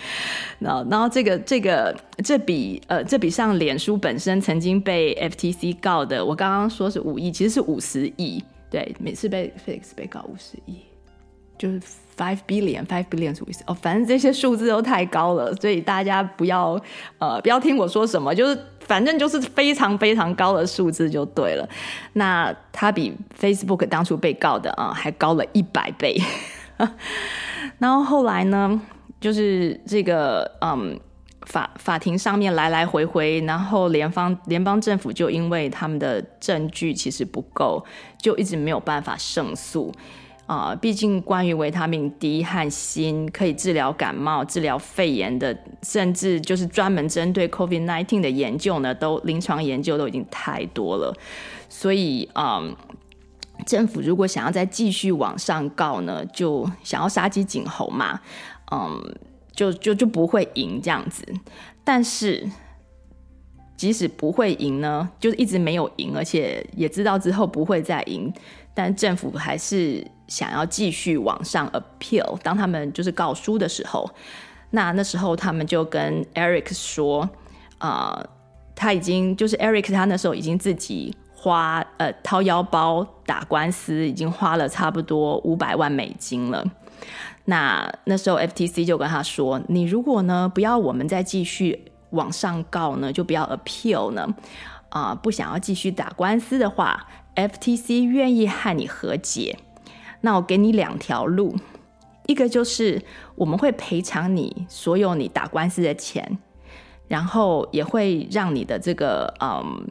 [0.58, 1.94] 然后，然后这个这个
[2.24, 8.42] 这笔呃，这笔上脸书本身曾经被 FTC 告的，我刚刚说是五亿，其实是五十亿。
[8.70, 10.76] 对，每次被 FTC 被告五十亿，
[11.58, 11.80] 就是
[12.16, 13.58] five billion，five billion 是五十。
[13.66, 16.80] 哦，反正这些数字都太高了，所以大家不要
[17.18, 21.68] 呃不要听我说什么，就是反正就是非常非常高的数字就对了。
[22.12, 26.20] 那它比 Facebook 当初被告的啊、还高了一百倍。
[27.78, 28.80] 然后后来呢？
[29.20, 30.98] 就是这个，嗯，
[31.42, 37.84] 法法庭上面来来回回，然后联邦联邦政府就因为他们的证据其实不够，
[38.18, 39.92] 就一直没有办法胜诉
[40.46, 40.74] 啊。
[40.74, 51.14] 毕竟关于维他命 D 和锌可以治疗感冒、治疗肺炎的，甚至就是专门针对 COVID-19 的研究呢，都临床研究都已经太多了，
[51.68, 52.74] 所以，嗯，
[53.66, 58.20] 政府如果想要再继续往上告呢，就想要杀鸡儆猴嘛。
[58.70, 59.14] 嗯，
[59.52, 61.24] 就就就不会赢这样子，
[61.84, 62.48] 但是
[63.76, 68.32] 即使不会赢呢，就是一直没有赢，而且也知道之后不会再赢，
[68.74, 72.38] 但政府还是想要继续往上 appeal。
[72.42, 74.08] 当他们就是告输的时候，
[74.70, 77.28] 那那时候他们就跟 Eric 说，
[77.78, 78.30] 啊、呃，
[78.74, 86.64] 他已经就是 Eric，他那时候已经自己花呃掏腰包打官司，已经花了差不多五百万美金了。
[87.50, 94.24] 那那时候 FTC 就跟他说：“你如果呢不要我们再继续往上告呢，就不要 appeal 呢，
[94.90, 99.58] 啊、不想要继续打官司的话，FTC 愿意和你和解。
[100.20, 101.56] 那我给你两条路，
[102.26, 103.02] 一个就是
[103.34, 106.38] 我们会赔偿你所有你打官司的钱，
[107.08, 109.88] 然后也会让你的这个嗯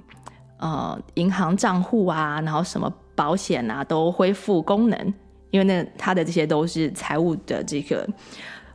[0.60, 5.14] 呃银行账户啊，然后什么保险啊都恢复功能。”
[5.52, 8.08] 因为那他的这些都是财务的这个，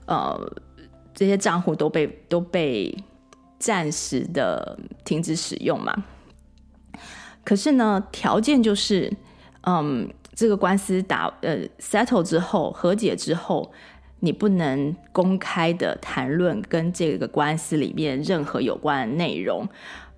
[0.07, 0.53] 呃，
[1.15, 2.97] 这些账户都被都被
[3.59, 6.05] 暂时的停止使用嘛。
[7.45, 9.13] 可是呢，条件就是，
[9.63, 13.71] 嗯，这个官司打呃 settle 之后和解之后，
[14.21, 19.69] 你不能公开的谈论跟这个官司里面任何有关的内容，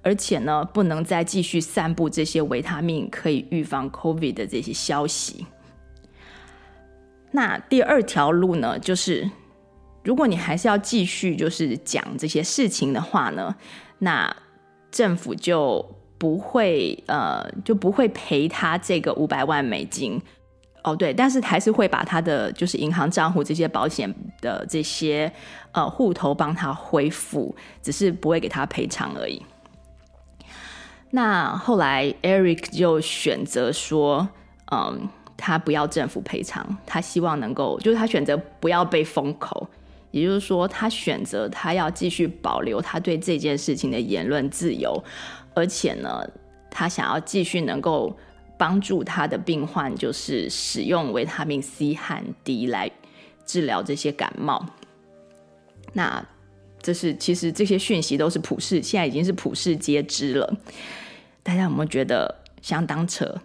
[0.03, 5.45] 而且呢，不能再继续散布这些维他命可以预防 COVID 的这些消息。
[7.37, 9.31] 那第二条路呢，就是
[10.03, 13.55] 如果你还是要继续就是讲这些事情的话呢，
[13.99, 14.35] 那
[14.91, 15.85] 政府就
[16.17, 20.19] 不会呃就不会赔他这个五百万美金
[20.83, 24.11] 哦，对，但是还是会把他的就是银行账户这些保险
[24.41, 25.31] 的这些
[25.73, 29.45] 呃户头帮他恢复，只是不会给他赔偿而已。
[31.11, 34.27] 那后来 Eric 就选择说，
[34.73, 35.07] 嗯。
[35.37, 39.69] 他不要政府赔偿，他希望能够，就是他选择不要被封口，
[40.11, 45.03] 也就是说，他选择他要继续保留他对这件事情的言论自由，
[45.55, 46.27] 而且呢，
[46.71, 48.17] 他想要继续能够
[48.57, 52.91] 帮助他的病患，就是使用维他命 C 和 D 来
[53.45, 54.65] 治疗这些感冒。
[55.93, 56.27] 那
[56.81, 60.57] 这是其实这些讯息都是普世，现在已经是普世皆知了。
[61.43, 63.39] 大家有没有觉得相当扯？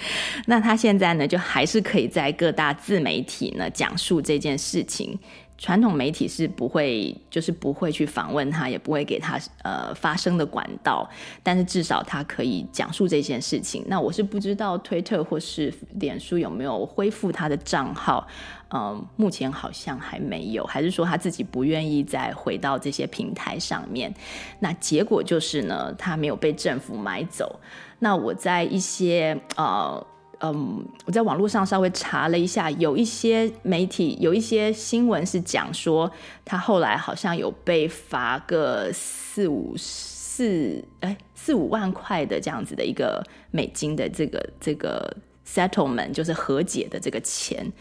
[0.46, 5.18] 那他现在呢，就还是可以在各大自媒体呢讲述这件事情。
[5.60, 11.10] 传统媒体是不会，就是不会去访问他，也不会给他呃发声的管道。
[11.42, 13.82] 但是至少他可以讲述这件事情。
[13.88, 18.24] 那我是不知道推特或是脸书有没有恢复他的账号，
[18.70, 24.14] 嗯、目前好像还没有，还是说他自己不愿意再回到这些平台上面。
[24.60, 27.58] 那结果就是呢，他没有被政府买走。
[27.98, 30.06] 那我在一些呃。
[30.40, 36.08] 嗯，我在网络上稍微查了一下，有一些媒体有一些新闻是讲说，
[36.44, 43.20] 他后来好像有被罚个四五四哎四五万块的这样子的一个
[43.50, 47.72] 美金的这个这个 settlement，就是和解的这个钱。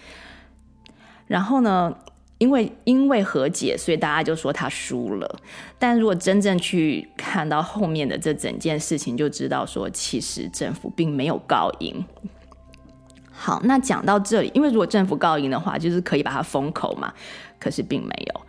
[1.27, 1.95] 然后呢，
[2.37, 5.39] 因为因为和解，所以大家就说他输了。
[5.79, 12.05] 但如果真正去看到后面的这整件事情，就知道说，其实政府并没有告赢。
[13.31, 17.13] 好，那讲到这里，因为如果政府告赢的话，就是可以把它封口嘛。
[17.59, 18.41] 可是并没有。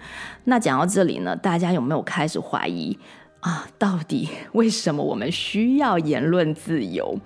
[0.44, 2.98] 那讲到这里呢，大家有没有开始怀疑
[3.40, 3.68] 啊？
[3.78, 7.18] 到底为什么我们需要言论自由？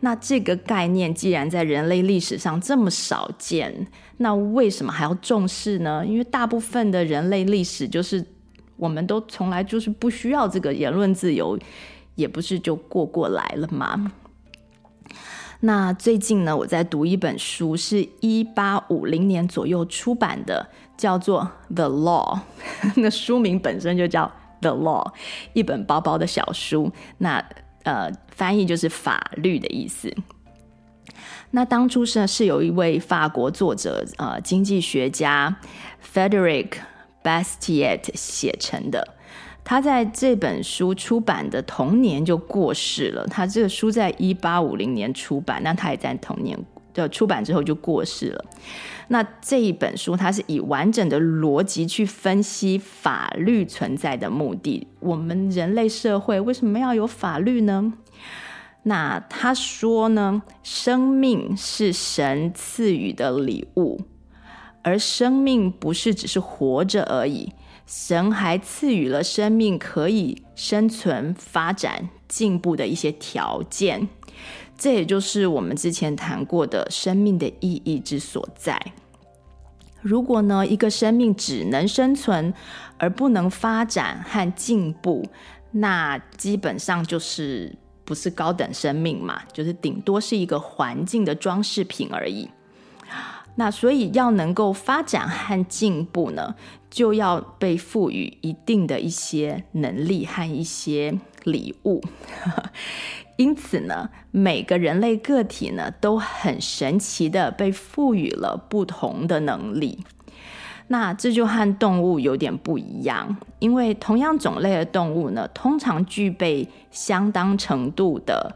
[0.00, 3.86] 那这个概念既然在人类历史上这么少见，
[4.18, 6.04] 那为什么还要重视呢？
[6.06, 8.24] 因为大部分的人类历史就是
[8.76, 11.58] 我们都从来就是不需要这个言论自由，
[12.14, 14.12] 也不是就过过来了吗？
[15.60, 22.40] 那最近呢，我在读一本书，是一八五零年左右出版的，叫做《The Law》。
[22.96, 24.26] 那书名本身就叫
[24.60, 25.12] 《The Law》，
[25.52, 26.92] 一本薄薄的小书。
[27.18, 27.44] 那
[27.84, 30.12] 呃，翻译就是法律的意思。
[31.52, 35.56] 那当初是是有一位法国作者，呃，经济学家
[36.12, 36.72] ，Federic
[37.22, 39.14] Bastiat 写成的。
[39.64, 43.26] 他在这本书出版的同年就过世了。
[43.26, 46.58] 他这个书在一八五零年出版，那他也在同年
[47.02, 48.44] 的出版之后就过世了。
[49.08, 54.88] 那这一本书，它是以完整的逻辑去分析法律存在的目的。
[55.00, 57.92] 我们人类社会为什么要有法律呢？
[58.82, 64.00] 那他说呢，生命是神赐予的礼物，
[64.82, 67.52] 而生命不是只是活着而已。
[67.84, 74.08] 神还赐予了生命可以生存、发展、进步的一些条件，
[74.78, 78.80] 这也就是我们之前谈过的生命的意义之所在。
[80.02, 82.52] 如果呢，一个生命只能生存
[82.98, 85.26] 而不能发展和进步，
[85.72, 87.74] 那基本上就是
[88.04, 92.48] 不是高等生命嘛，就是顶多是一个环境的装饰品而已。
[93.56, 96.54] 那所以要能够发展和进步呢，
[96.90, 102.02] 就要被赋予一定的一些能力和一些礼物。
[103.38, 110.04] 因此呢，每个人类个体呢，都很神奇的被赋予了不同的能力。
[110.88, 118.54] 那这就和动物有点不一样，因为同样种类的动物呢，通常具备相当程度的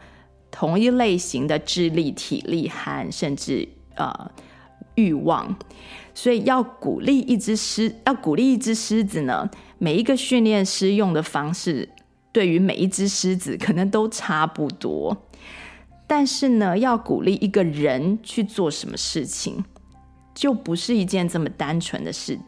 [0.50, 4.30] 同一类型的智力、体力和甚至呃。
[4.96, 5.56] 欲望，
[6.12, 11.88] 所以要鼓励一只狮，要鼓励一只狮子呢，每一个训练师用的方式，
[12.32, 15.26] 对于每一只狮子可能都差不多。
[16.06, 19.64] 但是呢，要鼓励一个人去做什么事情，
[20.34, 22.38] 就不是一件这么单纯的事，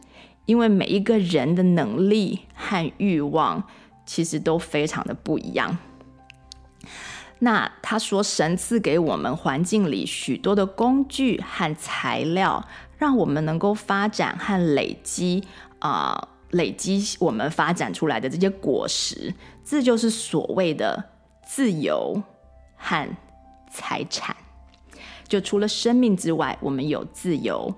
[0.45, 3.63] 因为每一个人的能力和欲望
[4.05, 5.77] 其实都非常的不一样。
[7.39, 12.65] 那他说，神赐给我们环境里许多的工具和材料，
[12.97, 15.43] 让我们能够发展和累积
[15.79, 19.33] 啊、累积我们发展出来的这些果实，
[19.65, 21.03] 这就是所谓的
[21.45, 22.21] 自由
[22.75, 23.09] 和
[23.71, 24.35] 财产。
[25.27, 27.73] 就除了生命之外，我们有自由，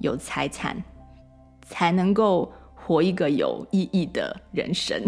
[0.00, 0.84] 有财产，
[1.62, 5.02] 才能够活一个有意义的人生。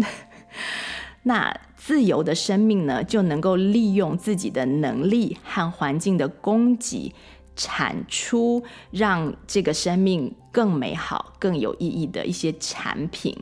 [1.23, 7.13] 那自由的生命呢，就能够利用自己的能力和环境的供给，
[7.55, 13.37] 产出让这个生命更美好、更有意义的一些产品。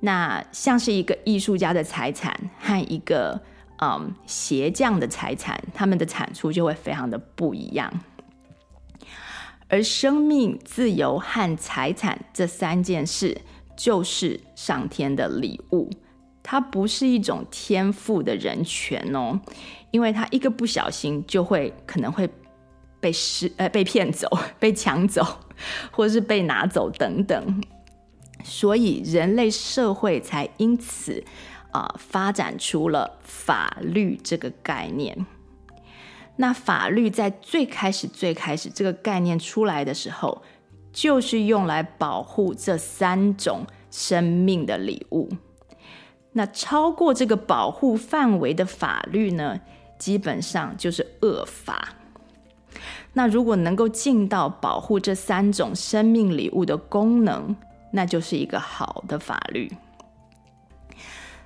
[0.00, 3.40] 那像是一个艺术家的财产和一个
[3.82, 7.92] 嗯鞋匠的财产，他们的产出就会非常的不一样。
[9.68, 13.40] 而生命、自由和财产这三件事，
[13.76, 15.88] 就是上天的礼物。
[16.42, 19.38] 它不是一种天赋的人权哦，
[19.90, 22.28] 因为他一个不小心就会可能会
[22.98, 24.26] 被失呃被骗走、
[24.58, 25.24] 被抢走，
[25.92, 27.62] 或是被拿走等等，
[28.44, 31.22] 所以人类社会才因此
[31.72, 35.26] 啊、发展出了法律这个概念。
[36.36, 40.42] 那法律在最开始、最开始这个概念出来的时候，
[40.92, 45.28] 就是用来保护这三种生命的礼物。
[46.32, 49.60] 那超过这个保护范围的法律呢，
[49.98, 51.96] 基本上就是恶法。
[53.12, 57.54] 那如果能够尽到保护这三种生命礼物的功能，
[57.90, 59.70] 那就是一个好的法律。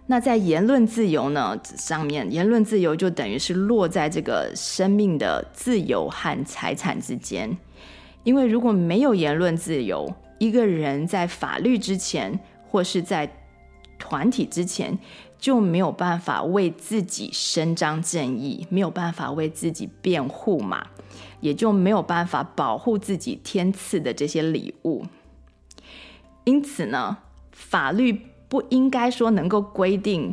[0.06, 7.56] 那在言论自由呢，上面，言论自由就等于是落在这个生命的自由和财产之间。
[8.22, 12.38] 因为如果没有言论自由，一个人在法律之前，
[12.70, 13.30] 或是在
[13.98, 14.98] 团体之前，
[15.38, 20.86] 就没有办法为自己伸张正义，没有办法为自己辩护嘛，
[21.40, 25.04] 也就没有办法保护自己天赐的这些礼物。
[26.44, 27.18] 因此呢，
[27.52, 28.20] 法律。
[28.46, 30.32] 不应该说能够规定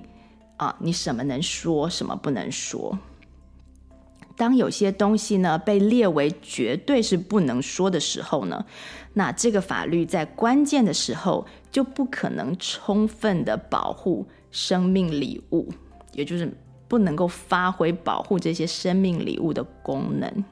[0.58, 3.00] 啊，你什么能说，什么不能说。
[4.38, 8.64] 当有些东西呢被列为绝对是不能说的时候呢，
[9.14, 15.70] 那这个法律在关键的时候就不可能充分的保护生命礼物，
[16.14, 16.56] 也就是
[16.88, 20.46] 不能够发挥保护这些生命礼物的功能。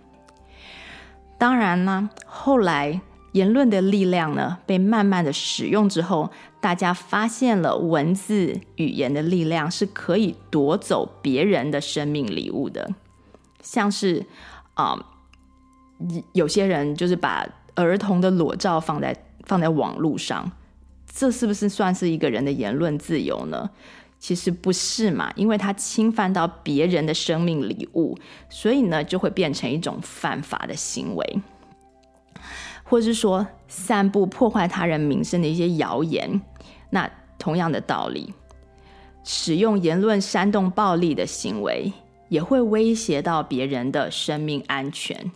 [1.38, 3.00] 当然呢，后来。
[3.34, 12.90] 言论的力量呢，被慢慢的使用之后，大家发现了文字语言的力量是可以夺走别人的生命礼物的。
[13.62, 14.26] 像是
[14.74, 14.98] 啊、
[16.34, 19.16] 有些人就是把儿童的裸照放在
[19.46, 20.52] 放在网络上，
[21.06, 23.70] 这是不是算是一个人的言论自由呢？
[24.18, 28.18] 其实不是嘛，因为他侵犯到别人的生命礼物，
[28.50, 31.40] 所以呢，就会变成一种犯法的行为。
[32.90, 36.42] 或是说散布破坏他人名声的一些谣言，
[36.90, 38.34] 那同样的道理，
[39.24, 41.94] 使用言论煽动暴力的行为，
[42.30, 45.32] 也会威胁到别人的生命安全。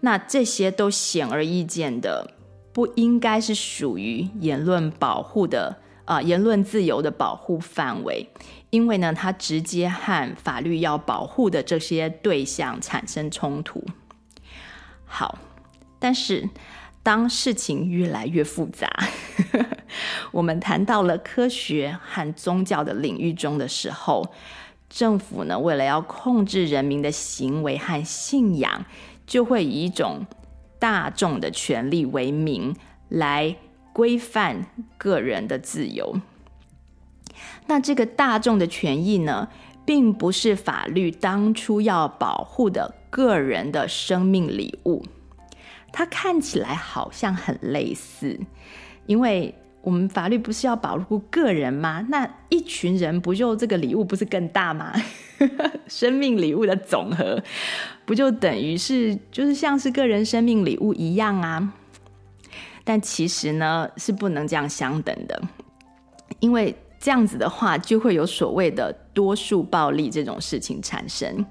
[0.00, 2.32] 那这些都显而易见的，
[2.72, 5.76] 不应该是属于言论保护的
[6.06, 8.26] 啊、言论自由的保护范围，
[8.70, 13.84] 因为呢，它直接和法律要保护的这些对象产生冲突。
[15.04, 15.38] 好，
[15.98, 16.48] 但是。
[17.00, 18.86] 当事情越来越复杂，
[20.30, 24.30] 我们谈到了科学和宗教的领域中的时候，
[24.90, 28.84] 政府呢，为了要控制人民的行为和信仰，
[29.26, 30.26] 就会以一种
[30.78, 32.76] 大众的权利为名
[33.08, 33.56] 来
[33.94, 34.66] 规范
[34.98, 36.20] 个人的自由。
[37.68, 39.48] 那这个大众的权益呢，
[39.86, 45.02] 并不是法律当初要保护的个人的生命礼物。
[45.98, 48.38] 它看起来好像很类似，
[49.06, 52.06] 因为我们法律不是要保护个人吗？
[52.08, 54.92] 那一群人不就这个礼物不是更大吗？
[55.88, 57.42] 生命礼物的总和
[58.06, 61.72] 不就等于是就是像是个人生命礼物一样啊？
[62.84, 65.42] 但其实呢，是不能这样相等的，
[66.38, 71.44] 因为这样子的话就会有所谓的多数暴力这种事情产生。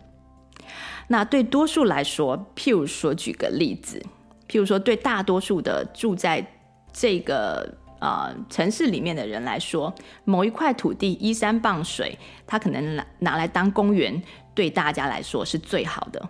[1.09, 4.01] 那对多数来说，譬如说举个例子。
[4.49, 6.45] 譬如说，对大多数的住在
[6.93, 9.93] 这个呃城市里面的人来说，
[10.23, 14.21] 某一块土地依山傍水，他可能拿拿来当公园，
[14.55, 16.29] 对大家来说是最好的。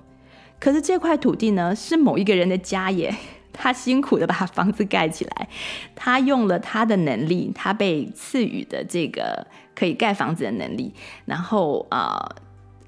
[0.59, 3.13] 可是这块土地呢，是某一个人的家耶，
[3.53, 5.47] 他辛苦的把房子盖起来，
[5.95, 9.45] 他用了他的能力，他被赐予的这个
[9.75, 10.93] 可以盖房子的能力，
[11.25, 12.35] 然后啊，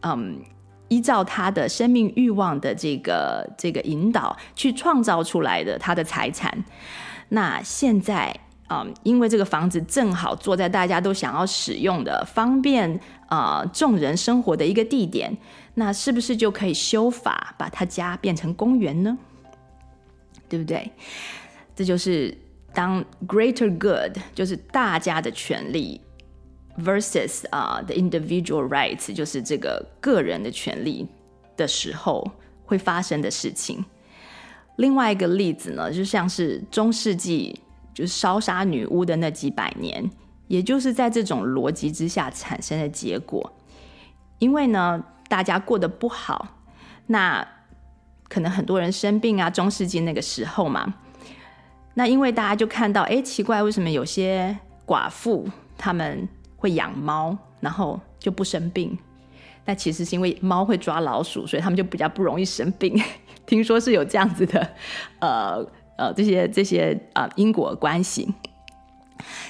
[0.02, 0.42] 呃，嗯。
[0.90, 6.64] 依照他的生命欲望的这个这个引导去创造出来的他的财产，
[7.30, 8.36] 那现在
[8.68, 15.36] 啊、嗯，因为这个房子正好坐在大家都想要使用的方便啊、呃、众人生活的一个地点，
[15.76, 19.18] 那是不是就可以修法把他家变成公园呢？
[20.48, 20.92] 对不对？
[21.76, 22.36] 这就是
[22.74, 26.02] 当 greater good 就是大家的权利。
[26.84, 31.08] Versus 啊、，the individual rights 就是这个个人的权利
[31.56, 32.30] 的时候
[32.66, 33.84] 会发生的事情。
[34.78, 37.60] 另外一个例子呢，就像是中世纪
[37.94, 40.10] 就是烧杀女巫的那几百年，
[40.48, 43.52] 也就是在这种逻辑之下产生的结果。
[44.40, 46.48] 因为呢，大家过得不好，
[47.08, 47.46] 那
[48.30, 49.50] 可能很多人生病啊。
[49.50, 50.94] 中世纪那个时候嘛，
[51.96, 55.46] 那因为大家就看到，哎，奇怪，为什么有些寡妇
[55.78, 56.26] 他们
[56.60, 58.95] 会养猫，然后就不生病。
[59.66, 63.01] 那其实是因为猫会抓老鼠，所以他们就比较不容易生病。
[63.47, 64.70] 听说是有这样子的，
[65.20, 65.66] 呃
[65.97, 68.32] 呃，这些这些啊、因果关系。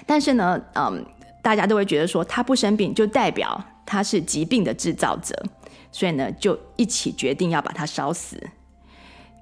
[0.06, 1.06] 但是呢，嗯、
[1.42, 5.36] 大家都会觉得说他不生病就代表他是疾病的制造者，
[5.92, 8.42] 所以呢，就一起决定要把它烧死。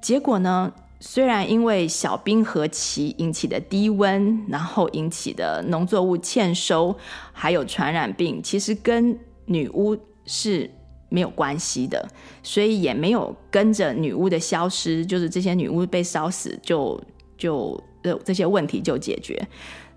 [0.01, 6.97] 结果呢，虽然因为小冰河期引起的低温，然后引起的农作物欠收，
[7.31, 9.95] 还有传染病，其实跟女巫
[10.25, 10.69] 是
[11.09, 12.07] 没有关系的，
[12.41, 16.99] 所以也没有跟着女巫的消失，就是这些女巫被烧死就，
[17.37, 19.47] 就就这些问题就解决。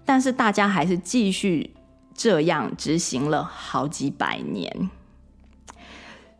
[0.04, 1.74] 但是大家还是继续
[2.14, 4.90] 这样执行了好几百年。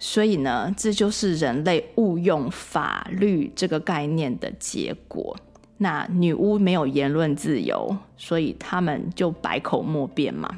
[0.02, 5.36] 所以呢，这就是人类误用法律这个概念的结果。
[5.76, 10.56] 那女巫没有言论自由，所以他们就百口莫辩嘛。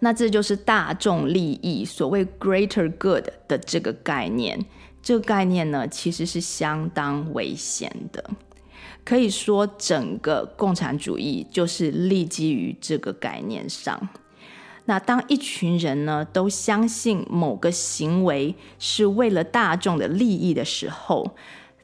[0.00, 4.64] 那这就是大众利益，所谓 greater good 的这个概念。
[5.02, 8.22] 这个概念呢，其实是相当危险的。
[9.04, 14.08] 可以说，整个共产主义就是立基于这个概念上。
[14.90, 21.36] 那当一群人呢，都相信某个行为是为了大众的利益的时候，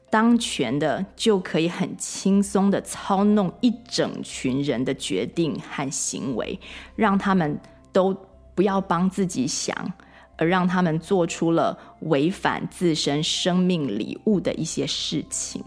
[0.09, 6.59] 当权的就可以很轻松地操弄一整群人的决定和行为，
[6.97, 7.57] 让他们
[7.93, 8.13] 都
[8.53, 9.93] 不要帮自己想，
[10.35, 15.63] 而让他们做出了违反自身生命礼物的一些事情。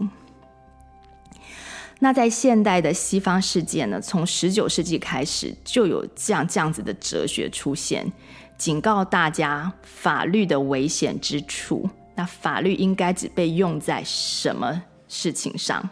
[2.03, 8.11] 那在现代的西方世界呢，从十九世纪开始就有这样这样子的哲学出现，
[8.57, 11.87] 警告大家法律的危险之处。
[12.15, 15.87] 那法律应该只被用在什么事情上？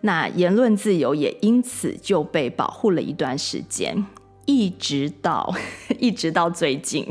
[0.00, 4.04] 那言论自由也因此就被保护了一段时间。
[4.44, 5.52] 一直到
[5.98, 7.04] 一直到最近，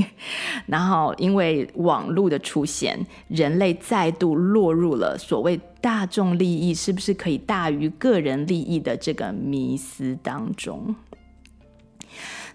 [0.67, 10.95] 然后因为网络的出现，人类再度落入了所谓大众利益是不是可以大于个人利益的这个迷思当中。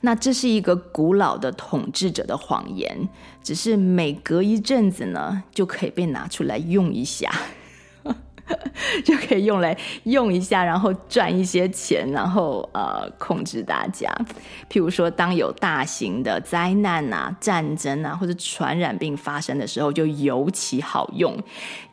[0.00, 3.08] 那这是一个古老的统治者的谎言，
[3.40, 7.30] 只是每隔一阵子呢，就可以被拿出来用一下。
[9.04, 14.12] 就可以用来用一下，然后赚一些钱，然后呃控制大家。
[14.68, 21.40] 譬如说，当有大型的灾难啊、战争啊或者传染病发生的时候，就尤其好用，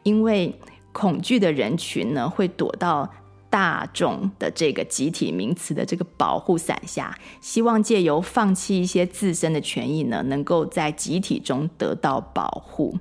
[0.02, 0.52] 因为
[0.98, 3.08] 恐惧的人群呢会躲到
[3.52, 12.98] 大众的这个集体名词的这个保护伞下，希望借由放弃一些自身的权益呢，能够在集体中得到保护。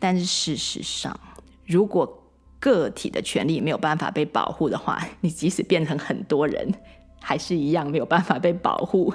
[0.00, 1.20] 但是事实上，
[1.64, 2.24] 如果
[2.58, 6.74] 个体的权利没有办法被保护的话，你即使变成很多人，
[7.20, 9.14] 还是一样没有办法被保护。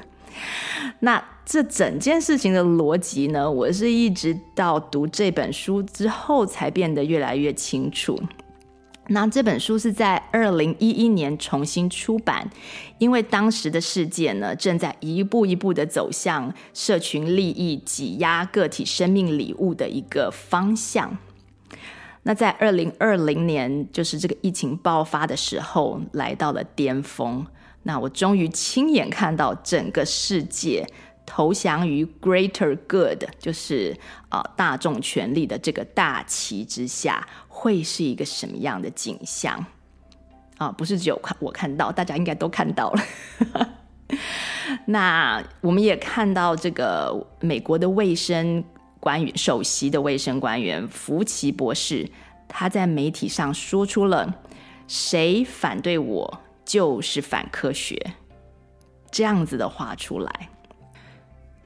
[1.00, 3.50] 那这整件事情的逻辑呢？
[3.50, 8.20] 我是一直到读这本书之后才变得越来越清楚。
[9.08, 12.50] 那这本书是在二零一一年重新出版，
[12.98, 21.16] 因为当时的世界呢，正在一步一步的走向社群利益挤压个体生命礼物的一个方向。
[22.24, 27.46] 那在二零二零年，就是这个疫情爆发的时候，来到了巅峰。
[27.88, 30.86] 那我终于亲眼看到整个世界
[31.26, 33.96] 投降于 Greater Good，就是
[34.30, 39.66] 啊、呃、大众权力的这个大旗之下，会是一个什么样的景象
[40.58, 40.72] 啊？
[40.72, 43.04] 不是只有看我看到，大家应该都看到了。
[44.88, 48.64] 那我们也看到这个美国的卫生。
[48.98, 52.10] 官员首席的卫生官员福奇博士，
[52.48, 54.42] 他在媒体上说出了
[54.90, 57.98] “谁反对我就是反科学”
[59.12, 60.50] 这样子的话出来。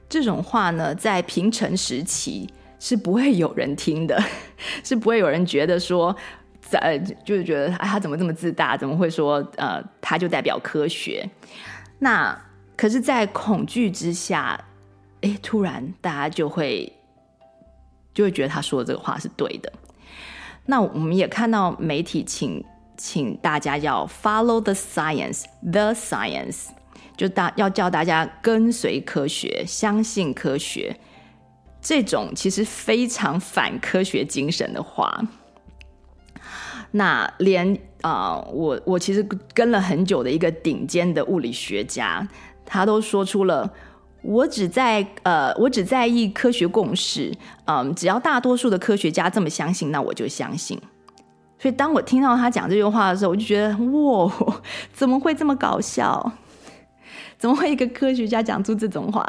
[0.08, 2.48] 这种话呢，在平成时期
[2.78, 4.22] 是不会有人听的，
[4.84, 6.14] 是不会有人觉得说，
[6.72, 8.76] 呃，就是觉得哎，他怎么这么自大？
[8.76, 11.28] 怎么会说呃，他就代表科学？
[11.98, 12.38] 那
[12.76, 14.64] 可是，在恐惧之下，
[15.22, 16.92] 哎，突然大家就会。
[18.12, 19.72] 就会觉得他说的这个话是对的。
[20.66, 22.62] 那我们也看到媒体请
[23.02, 26.66] 请大家要 follow the science，the science，
[27.16, 30.94] 就大要叫大家跟随科学，相信科学。
[31.80, 35.18] 这种其实非常反科学精神的话，
[36.90, 42.28] 那连啊、我我其实跟了很久的一个顶尖的物理学家，
[42.66, 43.72] 他都说出了。
[44.22, 47.32] 我只在呃，我只在意科学共识，
[47.64, 50.78] 嗯，只要大多数的科学家这么相信，那我就相信。
[51.60, 54.32] 所以当我听到他讲这句话的时候，我就觉得哇，
[54.94, 56.32] 怎么会这么搞笑？
[57.38, 59.24] 怎么会一个科学家讲出这种话？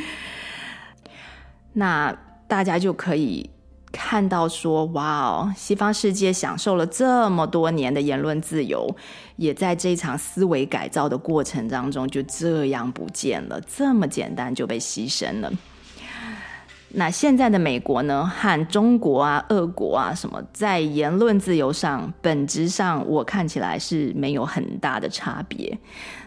[1.74, 2.14] 那
[2.48, 3.48] 大家就可以。
[3.94, 8.96] 看到说，哇哦，西方世界享受了这么多年的言论自由，
[9.36, 15.52] 也在这场思维改造的过程当中就这样不见了，这么简单就被牺牲了。
[16.94, 25.78] 那现在的美国呢，和中国啊、俄国啊什么，在言论自由上，本质上我看起来是没有很大的差别。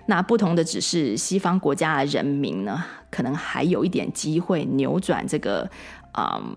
[0.08, 5.70] 那不同的只是西方国家的人民呢，可能还有一点机会扭转这个，
[6.18, 6.56] 嗯，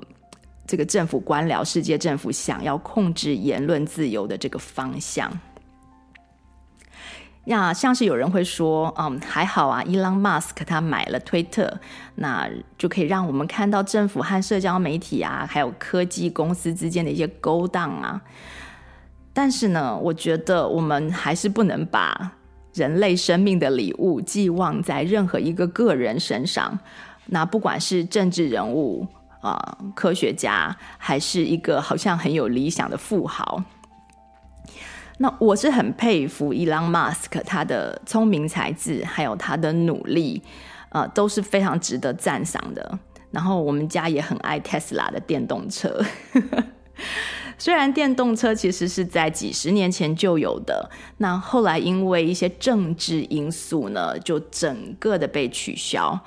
[0.67, 5.31] 这个政府官僚、世界政府想要控制言论自由的这个方向。
[7.51, 11.81] 那像是有人会说，嗯，还好啊，伊朗马斯克他买了推特，
[12.17, 12.47] 那
[12.77, 18.21] 就可以让我们看到政府和社交媒体啊，还有科技公司之间的一些勾当啊。
[19.33, 22.33] 但是呢，我觉得我们还是不能把
[22.75, 26.79] 人类生命的礼物寄望在任何一个个人身上。
[27.27, 29.07] 那不管是政治人物
[29.41, 33.63] 啊、科学家，还是一个好像很有理想的富豪。
[35.19, 40.43] 那我是很佩服伊朗马斯克，他的聪明才智，还有他的努力，
[40.91, 42.99] 呃，都是非常值得赞赏的。
[43.31, 46.03] 然后我们家也很爱特斯拉的电动车，
[47.59, 50.89] 虽然电动车其实是在几十年前就有的，
[51.19, 56.19] 那后来因为一些政治因素呢，就整个的被取消。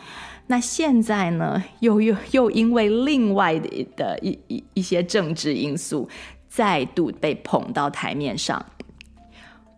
[0.47, 6.07] 那现在呢，又又又因为另外的的一一一些政治因素，
[6.49, 8.63] 再度被捧到台面上。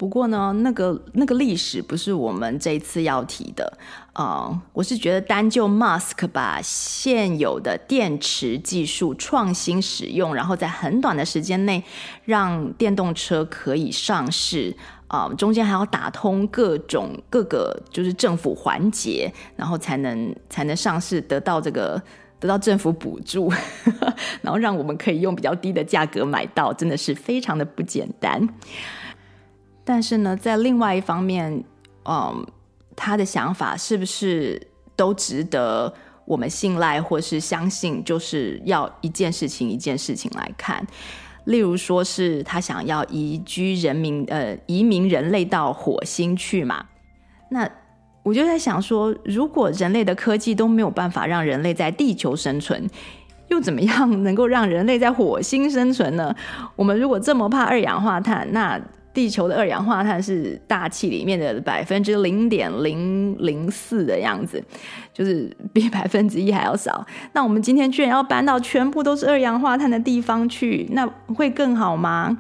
[0.03, 3.77] 不过呢，那个那个历史不是我们这一次要提的
[4.11, 11.81] 啊、我是觉得单就 Musk 把现有的电池技术创新使用，然后在很短的时间内
[12.25, 14.75] 让电动车可以上市
[15.07, 21.99] 啊、中间还要打通各种各个就是政府环节，然后才能才能上市，得到这个
[22.41, 23.49] 得到政府补助，
[24.43, 28.47] 然后让我们可以用比较低的价格买到，真的是非常的不简单。
[29.83, 31.63] 但是呢，在另外一方面，
[32.05, 32.45] 嗯，
[32.95, 35.93] 他的想法是不是都值得
[36.25, 38.03] 我们信赖或是相信？
[38.03, 40.85] 就是要一件事情一件事情来看。
[41.45, 46.85] 例如说是他想要移居人民，呃，移民人类到火星去嘛？
[47.49, 47.69] 那
[48.23, 52.89] 我就在想说，如果人类的科技都没有办法让人类在地球生存，
[53.49, 56.33] 又怎么样能够让人类在火星生存呢？
[56.77, 58.79] 我们如果这么怕二氧化碳，那
[59.13, 64.63] 地球的二氧化碳是大气里面的百分之零点零零四的样子，
[65.13, 67.05] 就是比百分之一还要少。
[67.33, 71.05] 那我们今天居然要搬到全部都是二氧化碳的地方去，那
[71.35, 72.39] 会更好吗？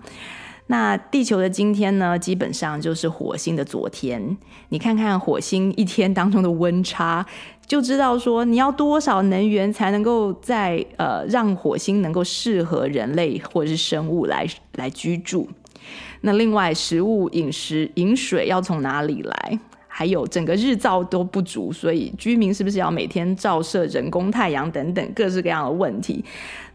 [0.67, 4.37] 那地球的今天呢，基本上就是火星的昨天。
[4.69, 7.23] 你看看火星一天当中的温差，
[7.67, 15.47] 就知道说你要多少能源才能够在呃让火星能够适合人类或者是生物来来居住。
[16.21, 19.59] 那另外，食物、饮食、饮水要从哪里来？
[19.95, 26.25] 还有整个日照都不足，所以居民是不是要每天照射人工太阳等等各式各样的问题？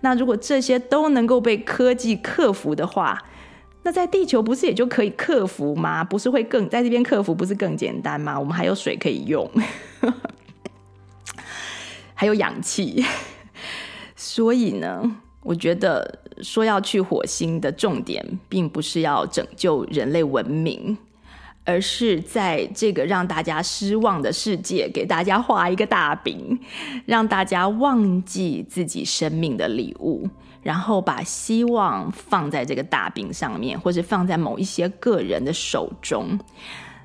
[0.02, 3.20] 那如果这些都能够被科技克服的话，
[3.82, 6.04] 那在地球不是也就可以克服吗？
[6.04, 8.38] 不是会更在这边克服不是更简单吗？
[8.38, 9.50] 我们还有水可以用，
[12.14, 13.04] 还有氧气，
[14.14, 15.16] 所以呢？
[15.42, 20.96] 我觉得说要去火星的重点，并不是要拯救人类文明，
[21.64, 26.58] 而是在这个让大家失望的世界，给大家画一个大饼，
[27.06, 30.28] 让大家忘记自己生命的礼物，
[30.62, 36.38] 然后把希望放在这个大饼上面，或是放在某一些个人的手中。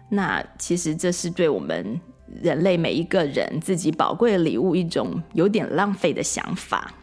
[0.10, 2.00] 那其实这是对我们
[2.42, 6.94] 人类每一个人自己宝贵的礼物一种有点浪费的想法。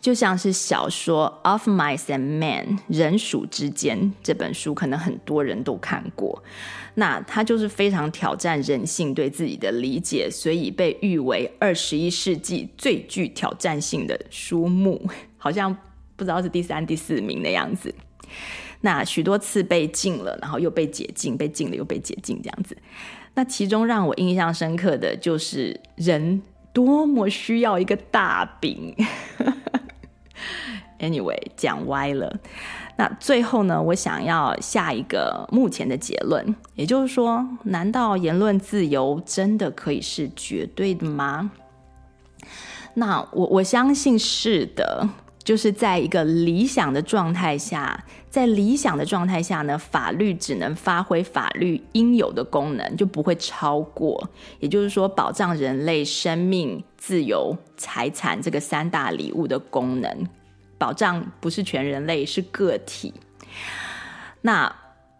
[0.00, 6.42] 就像是小说《Of Mice and Men》人鼠之间这本书，可能很多人都看过。
[6.94, 15.00] 那它就是非常挑战人性对自己的理解，所以被誉为二十一世纪最具挑战性的书目，
[15.36, 15.76] 好像
[16.16, 17.92] 不知道是第三、第四名的样子。
[18.80, 22.76] 那许多次被禁了，然后又被解禁，被禁了又被解禁这样子。
[23.34, 26.40] 那其中让我印象深刻的就是人
[26.78, 28.94] 多么需要一个大饼。
[31.00, 32.38] Anyway，讲歪了。
[32.96, 41.50] 那最后呢，我想要下一个目前的结论，也就是说，难道言论自由真的可以是绝对的吗？
[42.94, 45.08] 那我我相信是的，
[45.48, 54.28] 就是在一个理想的状态下，在理想的状态下呢，法律只能发挥法律应有的功能，就不会超过。
[54.60, 60.26] 也就是说，保障人类生命、自由、财产这个三大礼物的功能。
[60.76, 63.14] 保障不是全人类，是个体。
[64.42, 64.70] 那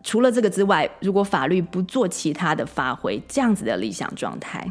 [0.04, 4.70] 除了这个之外，如果法律不做其他的发挥，这样子的理想状态，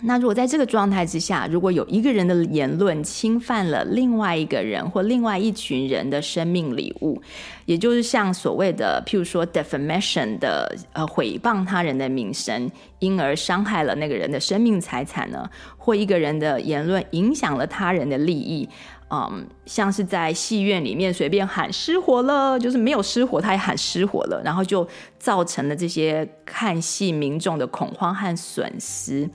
[0.00, 7.22] 那如果在这个状态之下，如果有一个人的言论侵犯了另外一个人或另外一群人的生命礼物，
[7.66, 12.68] 也就是像所谓的，譬如说 defamation 的，呃，毁谤他人的名声，
[12.98, 18.68] 因而伤害了那个人的生命财产呢，或一个人的言论影响了他人的利益，
[19.08, 24.88] 嗯，像是在戏院里面随便喊失火了，就是没有失火，他也喊失火了，然后就
[25.20, 29.30] 造成了这些看戏民众的恐慌和损失。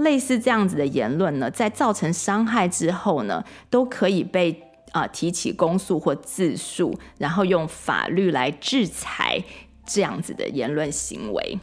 [0.00, 9.40] 类似这样子的言论呢，在造成伤害之后呢，都可以被啊、提起公诉或自诉，然后用法律来制裁
[9.86, 11.58] 这样子的言论行为。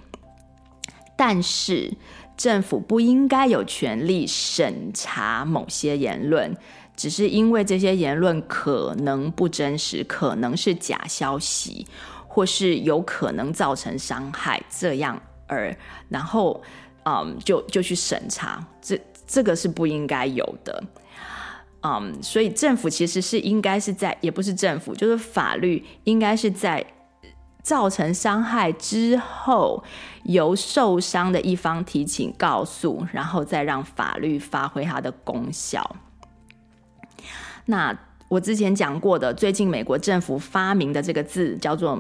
[1.18, 1.94] 但是
[2.38, 6.56] 政府不应该有权利审查某些言论，
[6.96, 11.86] 只是因为这些言论可能不真实，可能是假消息，
[12.28, 15.76] 或是有可能造成伤害，这样而
[16.08, 16.64] 然后。
[17.10, 20.84] 嗯，就就去审查，这这个是不应该有的。
[21.82, 26.86] 嗯，所以政府其实是应该是在，也不是政府，就是法律应该是在
[27.64, 29.82] 造成伤害之后，
[30.24, 35.96] 由受伤的一方提起告诉，然后再让法律发挥它的功效。
[37.68, 37.98] 那
[38.28, 41.98] 我之前讲过的，最近美国政府发明的这个字叫做。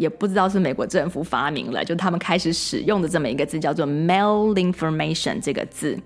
[0.00, 5.98] 也不知道是美国政府发明了，就他们开始使用的这么一个字，叫做 “malinformation” 这个字。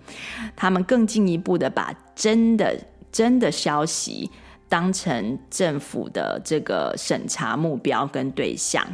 [0.56, 2.76] 他们更进一步的把真的
[3.12, 4.28] 真的消息
[4.68, 8.84] 当成政府的这个审查目标跟对象。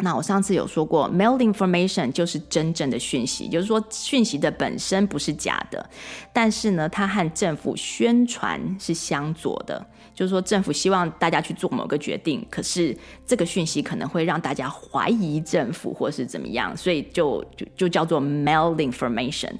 [0.00, 5.90] 那我上次有说过，malinformation 就是真正的讯息，就是说讯息的本身不是假的，
[6.32, 9.86] 但是呢，它和政府宣传是相左的。
[10.18, 12.92] 就是说，政府希望大家去做某个决定，可是
[13.24, 19.52] 这个讯息可能会让大家怀疑政府或是怎么样，所以就就就叫做 malinformation。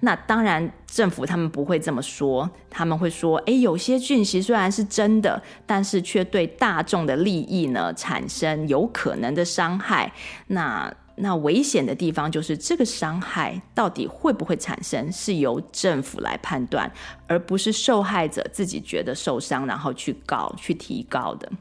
[0.00, 10.10] 那当然，政府他们不会这么说，他们会说：诶，有些讯息虽然是真的，但是却对大众的利益呢产生有可能的伤害。
[10.46, 16.90] 那那危险的地方就是这个伤害到底会不会产生，是由政府来判断，
[17.26, 21.52] 而不是受害者自己觉得受伤，然后去告、去提告的。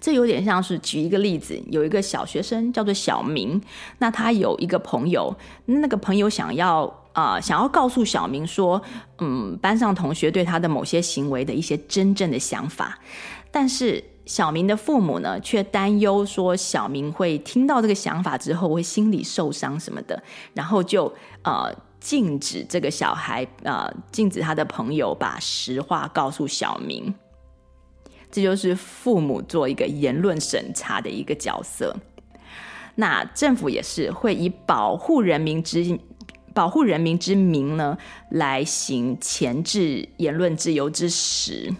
[0.00, 3.60] 这有点像是举一个例子，有一个小学生叫做小明，
[3.98, 8.82] 那他有一个朋友，那个朋友想要啊、呃，想要告诉小明说，
[9.18, 12.98] 嗯，班上同学对他的某些行为的一些真正的想法，
[13.52, 14.02] 但是。
[14.26, 20.22] 小明的父母呢，却担忧说小明会听到这个想法之后会心里受伤什么的，
[20.54, 21.12] 然后就
[21.42, 21.70] 呃
[22.00, 27.14] 禁止这个小孩呃禁止他的朋友把实话告诉小明。
[28.30, 31.94] 这就是父母做一个言论审查的一个角色。
[32.96, 35.98] 那政府也是会以保护人民之
[36.52, 37.98] 保护人民之名呢，
[38.30, 41.74] 来行钳制言论自由之实。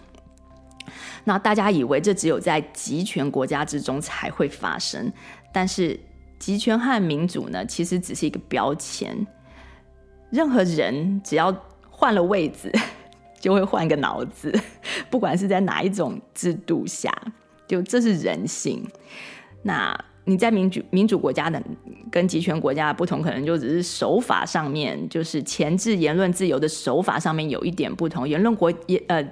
[1.25, 5.13] 那大家以为这只有在集权国家之中才会发生，
[5.53, 5.99] 但是
[6.39, 9.27] 集权和民主呢，其实只是一个标签。
[10.31, 11.55] 任何人只要
[11.91, 12.71] 换了位子，
[13.41, 14.53] 就会换个脑子，
[15.11, 17.13] 不管是在哪一种制度下，
[17.67, 18.87] 就这是人性。
[19.63, 19.99] 那。
[20.27, 21.63] 你在民主民主国家的
[22.11, 28.27] 跟集权国家的不同，可能就只是手法上面，就是钳制言论自由的手法上面有一点不同。
[28.27, 29.23] 言论国也呃，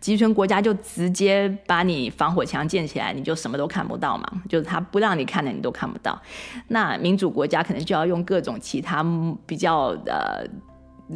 [0.00, 6.20] 集权国家就直接把你防火墙建起来，你就什么都看不到嘛，就是他不让你看的你都看不到。
[6.68, 9.04] 那民主国家可能就要用各种其他
[9.46, 10.44] 比较呃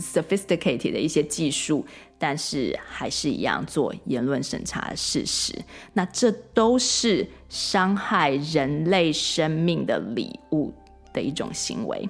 [0.00, 1.86] sophisticated 的一些技术。
[2.18, 5.54] 但是还是一样做言论审查的事实，
[5.92, 10.72] 那这都是伤害人类生命的礼物
[11.12, 12.08] 的一种行为。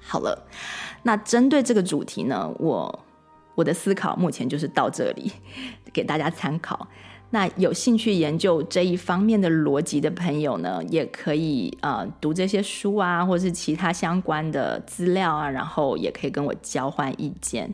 [0.00, 0.48] 好了，
[1.02, 3.04] 那针对这个主题呢，我
[3.54, 5.30] 我的思考目前就是到这里，
[5.92, 6.88] 给大家参考。
[7.36, 17.70] 那有兴趣研究这一方面的逻辑的朋友呢，也可以呃读这些书啊，或是其他相关的资料啊，然后也可以跟我交换意见。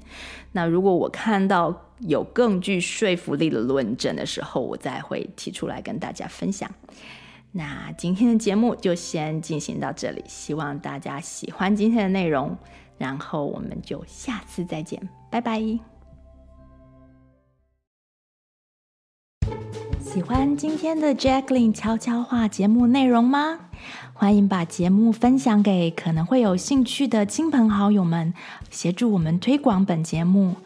[0.51, 6.69] 那如果我看到有更具说服力的论证的时候，我再会提出来跟大家分享。
[7.53, 12.57] 那今天的节目就先进行到这里，希望大家喜欢今天的内容，
[12.99, 15.92] 然后我们就下次再见，拜拜。
[20.01, 23.59] 喜欢今天的 Jacqueline 悄悄话节目内容吗？
[24.13, 28.35] 欢迎把节目分享给可能会有兴趣的亲朋好友们，
[28.71, 30.57] 协助我们推广本节目。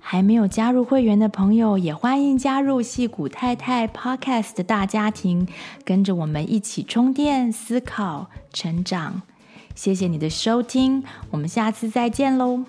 [0.00, 5.48] 还没有加入会员的朋友，也欢迎加入矽谷太太 Podcast 的大家庭，
[5.84, 9.22] 跟着我们一起充电、思考、成长。
[9.74, 11.02] 谢谢你的收听，
[11.32, 12.64] 我们下次再见喽。